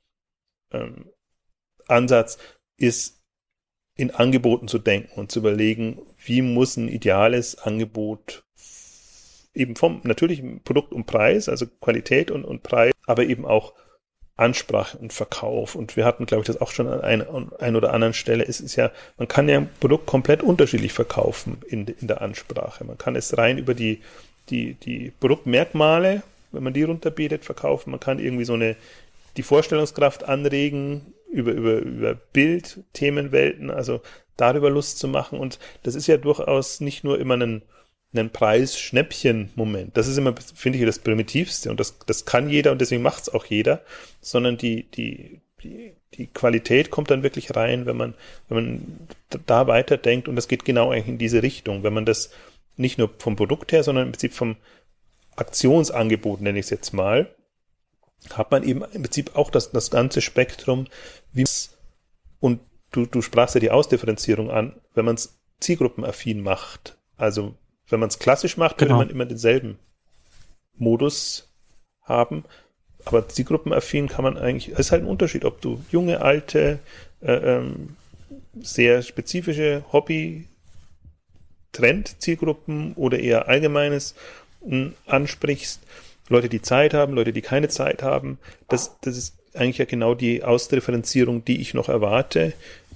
[0.72, 1.10] ähm,
[1.88, 2.38] Ansatz
[2.78, 3.20] ist,
[3.96, 8.44] in Angeboten zu denken und zu überlegen, wie muss ein ideales Angebot
[9.54, 13.74] eben vom natürlichen Produkt und Preis, also Qualität und, und Preis, aber eben auch
[14.36, 15.76] Ansprache und Verkauf.
[15.76, 17.28] Und wir hatten, glaube ich, das auch schon an einer
[17.60, 18.46] ein oder anderen Stelle.
[18.46, 22.84] Es ist ja, man kann ja ein Produkt komplett unterschiedlich verkaufen in, in der Ansprache.
[22.84, 24.02] Man kann es rein über die,
[24.50, 27.92] die, die Produktmerkmale, wenn man die runterbetet, verkaufen.
[27.92, 28.76] Man kann irgendwie so eine,
[29.38, 34.02] die Vorstellungskraft anregen über, über, über Bild, Themenwelten, also
[34.38, 35.40] darüber Lust zu machen.
[35.40, 37.62] Und das ist ja durchaus nicht nur immer ein,
[38.14, 39.98] einen Preis-Schnäppchen-Moment.
[39.98, 41.70] Das ist immer, finde ich, das Primitivste.
[41.70, 43.82] Und das, das kann jeder und deswegen macht es auch jeder,
[44.22, 48.14] sondern die, die, die, die Qualität kommt dann wirklich rein, wenn man,
[48.50, 49.08] wenn man
[49.46, 50.28] da weiterdenkt.
[50.28, 52.32] Und das geht genau eigentlich in diese Richtung, wenn man das
[52.76, 54.58] nicht nur vom Produkt her, sondern im Prinzip vom
[55.36, 57.34] Aktionsangebot, nenne ich es jetzt mal,
[58.32, 60.88] hat man eben im Prinzip auch das, das ganze Spektrum,
[61.32, 61.46] wie
[62.40, 62.60] und
[62.92, 67.56] du, du sprachst ja die Ausdifferenzierung an, wenn man es zielgruppenaffin macht, also
[67.94, 68.98] wenn man es klassisch macht, genau.
[68.98, 69.78] könnte man immer denselben
[70.76, 71.48] Modus
[72.02, 72.44] haben.
[73.06, 76.80] Aber zielgruppenaffin kann man eigentlich, es ist halt ein Unterschied, ob du junge, alte,
[77.22, 77.96] äh, ähm,
[78.60, 80.48] sehr spezifische Hobby,
[81.72, 84.16] Trend, Zielgruppen oder eher allgemeines
[84.68, 85.82] äh, ansprichst.
[86.30, 88.40] Leute, die Zeit haben, Leute, die keine Zeit haben.
[88.70, 92.54] Das, das ist eigentlich ja genau die Ausdifferenzierung, die ich noch erwarte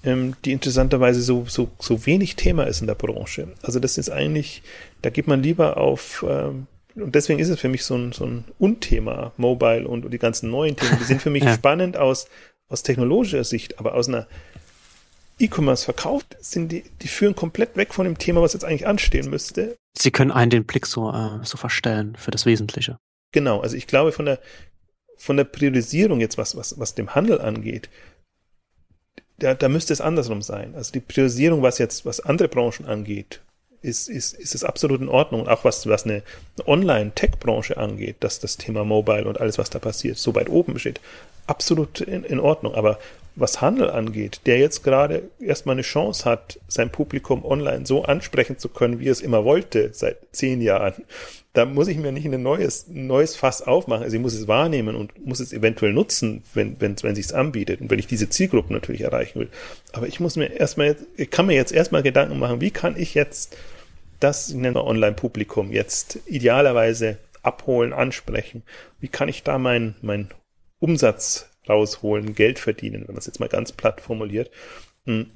[0.08, 3.50] ähm, die interessanterweise so, so, so wenig Thema ist in der Branche.
[3.62, 4.64] Also das ist eigentlich,
[5.02, 8.26] da geht man lieber auf, ähm, und deswegen ist es für mich so ein, so
[8.26, 10.98] ein Unthema, Mobile und, und die ganzen neuen Themen.
[11.00, 11.54] Die sind für mich ja.
[11.54, 12.28] spannend aus,
[12.70, 14.28] aus technologischer Sicht, aber aus einer
[15.40, 19.30] E-Commerce verkauft, sind die, die führen komplett weg von dem Thema, was jetzt eigentlich anstehen
[19.30, 19.76] müsste.
[19.96, 22.98] Sie können einen den Blick so, äh, so verstellen für das Wesentliche.
[23.34, 24.40] Genau, also ich glaube von der,
[25.18, 27.90] von der Priorisierung jetzt, was, was, was dem Handel angeht,
[29.40, 30.74] da, da müsste es andersrum sein.
[30.76, 33.42] Also die Priorisierung, was jetzt, was andere Branchen angeht,
[33.82, 35.42] ist, ist, ist es absolut in Ordnung.
[35.42, 36.24] Und auch was, was eine
[36.66, 41.00] Online-Tech-Branche angeht, dass das Thema Mobile und alles, was da passiert, so weit oben steht,
[41.46, 42.74] absolut in, in Ordnung.
[42.76, 43.00] Aber
[43.40, 48.58] was Handel angeht, der jetzt gerade erstmal eine Chance hat, sein Publikum online so ansprechen
[48.58, 51.04] zu können, wie es immer wollte, seit zehn Jahren,
[51.54, 54.04] da muss ich mir nicht ein neues, neues Fass aufmachen.
[54.04, 57.34] Also ich muss es wahrnehmen und muss es eventuell nutzen, wenn, wenn, wenn sich es
[57.34, 59.50] anbietet und wenn ich diese Zielgruppe natürlich erreichen will.
[59.94, 63.16] Aber ich muss mir erstmal, ich kann mir jetzt erstmal Gedanken machen, wie kann ich
[63.16, 63.58] jetzt
[64.20, 68.64] das, ich nenne Online-Publikum jetzt idealerweise abholen, ansprechen?
[69.00, 70.30] Wie kann ich da mein, mein
[70.80, 74.52] Umsatz rausholen, Geld verdienen, wenn man es jetzt mal ganz platt formuliert.
[75.06, 75.28] Hm.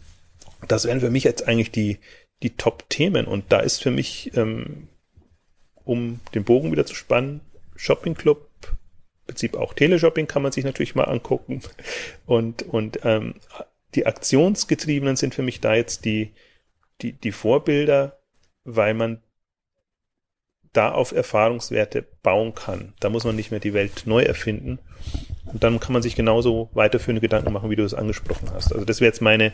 [0.67, 1.97] Das wären für mich jetzt eigentlich die,
[2.43, 3.25] die Top-Themen.
[3.25, 4.87] Und da ist für mich, ähm,
[5.83, 7.41] um den Bogen wieder zu spannen,
[7.75, 8.47] Shopping Club,
[9.31, 11.61] Prinzip auch Teleshopping kann man sich natürlich mal angucken.
[12.25, 13.35] Und, und ähm,
[13.95, 16.33] die Aktionsgetriebenen sind für mich da jetzt die,
[17.01, 18.19] die, die Vorbilder,
[18.65, 19.21] weil man
[20.73, 22.93] da auf Erfahrungswerte bauen kann.
[22.99, 24.79] Da muss man nicht mehr die Welt neu erfinden.
[25.53, 28.73] Und dann kann man sich genauso weiterführende Gedanken machen, wie du es angesprochen hast.
[28.73, 29.53] Also das wäre jetzt meine,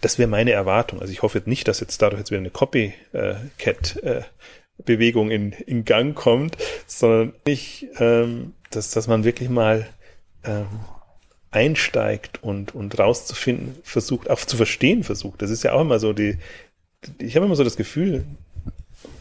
[0.00, 1.00] das wäre meine Erwartung.
[1.00, 6.14] Also ich hoffe jetzt nicht, dass jetzt dadurch jetzt wieder eine Copycat-Bewegung in, in Gang
[6.14, 6.56] kommt,
[6.86, 9.86] sondern nicht, ähm, dass, dass man wirklich mal
[10.44, 10.66] ähm,
[11.50, 15.42] einsteigt und, und rauszufinden versucht, auch zu verstehen versucht.
[15.42, 16.38] Das ist ja auch immer so die,
[17.18, 18.24] ich habe immer so das Gefühl,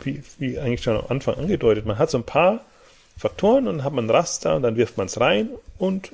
[0.04, 2.66] wie, wie eigentlich schon am Anfang angedeutet, man hat so ein paar
[3.22, 6.12] Faktoren und dann hat man ein Raster und dann wirft man es rein und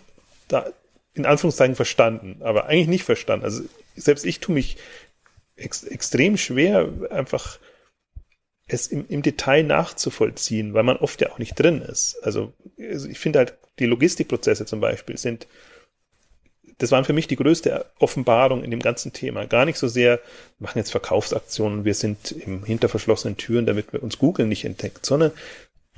[0.47, 0.65] da
[1.13, 3.45] in Anführungszeichen verstanden, aber eigentlich nicht verstanden.
[3.45, 3.63] Also
[3.95, 4.77] selbst ich tue mich
[5.55, 7.59] ex extrem schwer, einfach
[8.67, 12.17] es im, im Detail nachzuvollziehen, weil man oft ja auch nicht drin ist.
[12.23, 15.47] Also, also ich finde halt, die Logistikprozesse zum Beispiel sind
[16.79, 19.47] das waren für mich die größte Offenbarung in dem ganzen Thema.
[19.47, 20.17] Gar nicht so sehr,
[20.59, 24.63] wir machen jetzt Verkaufsaktionen, wir sind im hinter verschlossenen Türen, damit wir uns Google nicht
[24.63, 25.31] entdeckt, sondern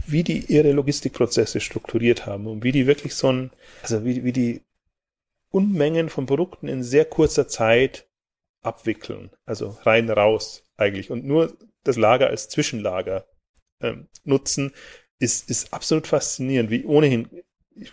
[0.08, 4.34] wie die ihre Logistikprozesse strukturiert haben und wie die wirklich so ein, also wie, wie
[4.34, 4.62] die
[5.52, 8.08] Unmengen von Produkten in sehr kurzer Zeit
[8.62, 9.32] abwickeln.
[9.46, 11.12] Also rein raus eigentlich.
[11.12, 13.26] Und nur das Lager als Zwischenlager
[13.82, 14.74] ähm, nutzen,
[15.20, 17.30] ist, ist absolut faszinierend, wie ohnehin,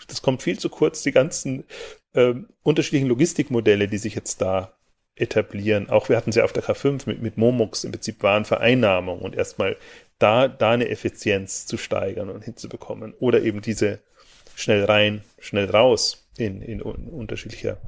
[0.08, 1.64] das kommt viel zu kurz, die ganzen
[2.14, 4.76] ähm, unterschiedlichen Logistikmodelle, die sich jetzt da
[5.16, 5.88] etablieren.
[5.88, 9.34] Auch wir hatten sie ja auf der K5 mit, mit Momux im Prinzip Warenvereinnahmung und
[9.34, 9.76] erstmal
[10.18, 13.14] da, da eine Effizienz zu steigern und hinzubekommen.
[13.18, 14.00] Oder eben diese
[14.54, 17.78] schnell rein, schnell raus in, in, unterschiedlicher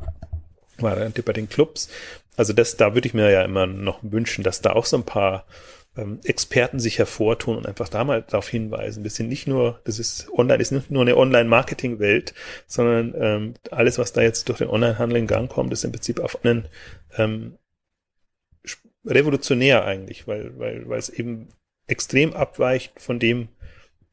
[0.78, 1.88] Variante bei den Clubs.
[2.36, 5.04] Also das, da würde ich mir ja immer noch wünschen, dass da auch so ein
[5.04, 5.44] paar
[5.96, 9.02] ähm, Experten sich hervortun und einfach da mal darauf hinweisen.
[9.02, 12.34] Wir sind nicht nur, das ist online, ist nicht nur eine Online-Marketing-Welt,
[12.66, 16.20] sondern ähm, alles, was da jetzt durch den Online-Handel in Gang kommt, ist im Prinzip
[16.20, 16.68] auf einen
[17.16, 17.58] ähm,
[19.04, 21.48] revolutionär eigentlich, weil, weil, weil es eben
[21.89, 23.49] extrem abweicht von dem,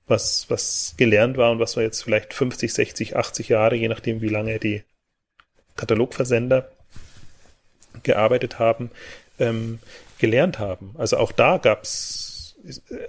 [0.07, 4.21] was, was gelernt war und was wir jetzt vielleicht 50, 60, 80 Jahre, je nachdem,
[4.21, 4.83] wie lange die
[5.75, 6.71] Katalogversender
[8.03, 8.91] gearbeitet haben,
[9.39, 9.79] ähm,
[10.19, 10.93] gelernt haben.
[10.97, 12.55] Also auch da gab's,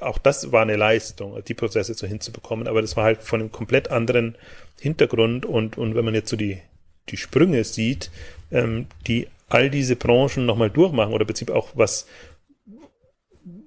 [0.00, 3.52] auch das war eine Leistung, die Prozesse so hinzubekommen, aber das war halt von einem
[3.52, 4.36] komplett anderen
[4.80, 6.60] Hintergrund und, und wenn man jetzt so die,
[7.08, 8.10] die Sprünge sieht,
[8.50, 12.06] ähm, die all diese Branchen nochmal durchmachen oder im Prinzip auch was,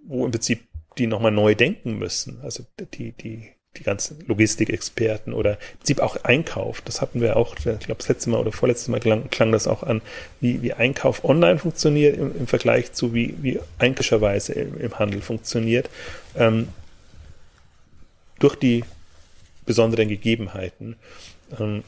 [0.06, 0.68] wo im Prinzip
[1.00, 2.39] die nochmal neu denken müssen.
[2.41, 6.82] Also die, die die ganzen Logistikexperten oder im Prinzip auch Einkauf.
[6.82, 9.68] Das hatten wir auch, ich glaube, das letzte Mal oder vorletztes Mal klang, klang das
[9.68, 10.02] auch an,
[10.41, 15.22] wie, wie Einkauf online funktioniert im, im Vergleich zu wie, wie einkischerweise im, im Handel
[15.22, 15.89] funktioniert.
[16.36, 16.70] Ähm,
[18.39, 18.84] durch die
[19.66, 20.95] besonderen Gegebenheiten.
[21.60, 21.84] Ähm,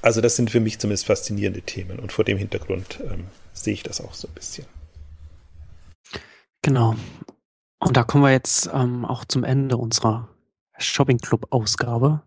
[0.00, 3.82] also das sind für mich zumindest faszinierende Themen und vor dem Hintergrund ähm, sehe ich
[3.82, 4.64] das auch so ein bisschen.
[6.62, 6.96] Genau.
[7.80, 10.28] Und da kommen wir jetzt ähm, auch zum Ende unserer
[10.78, 12.22] Shopping Club Ausgabe.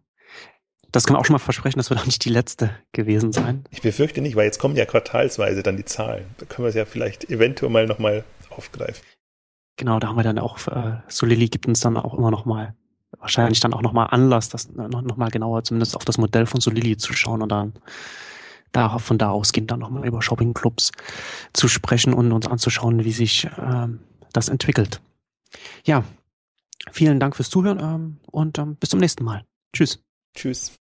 [0.91, 3.63] Das kann man auch schon mal versprechen, das wird auch nicht die letzte gewesen sein.
[3.71, 6.25] Ich befürchte nicht, weil jetzt kommen ja quartalsweise dann die Zahlen.
[6.37, 9.01] Da können wir es ja vielleicht eventuell mal nochmal aufgreifen.
[9.77, 12.75] Genau, da haben wir dann auch, äh, Solili gibt uns dann auch immer noch mal,
[13.17, 16.45] wahrscheinlich dann auch noch mal Anlass, das noch, noch mal genauer zumindest auf das Modell
[16.45, 17.73] von Solili zu schauen und dann
[18.73, 20.91] da, von da ausgehend dann noch mal über Shopping Clubs
[21.53, 23.99] zu sprechen und uns anzuschauen, wie sich ähm,
[24.33, 25.01] das entwickelt.
[25.83, 26.03] Ja,
[26.91, 29.45] Vielen Dank fürs Zuhören ähm, und ähm, bis zum nächsten Mal.
[29.73, 30.03] Tschüss.
[30.35, 30.79] Tschüss.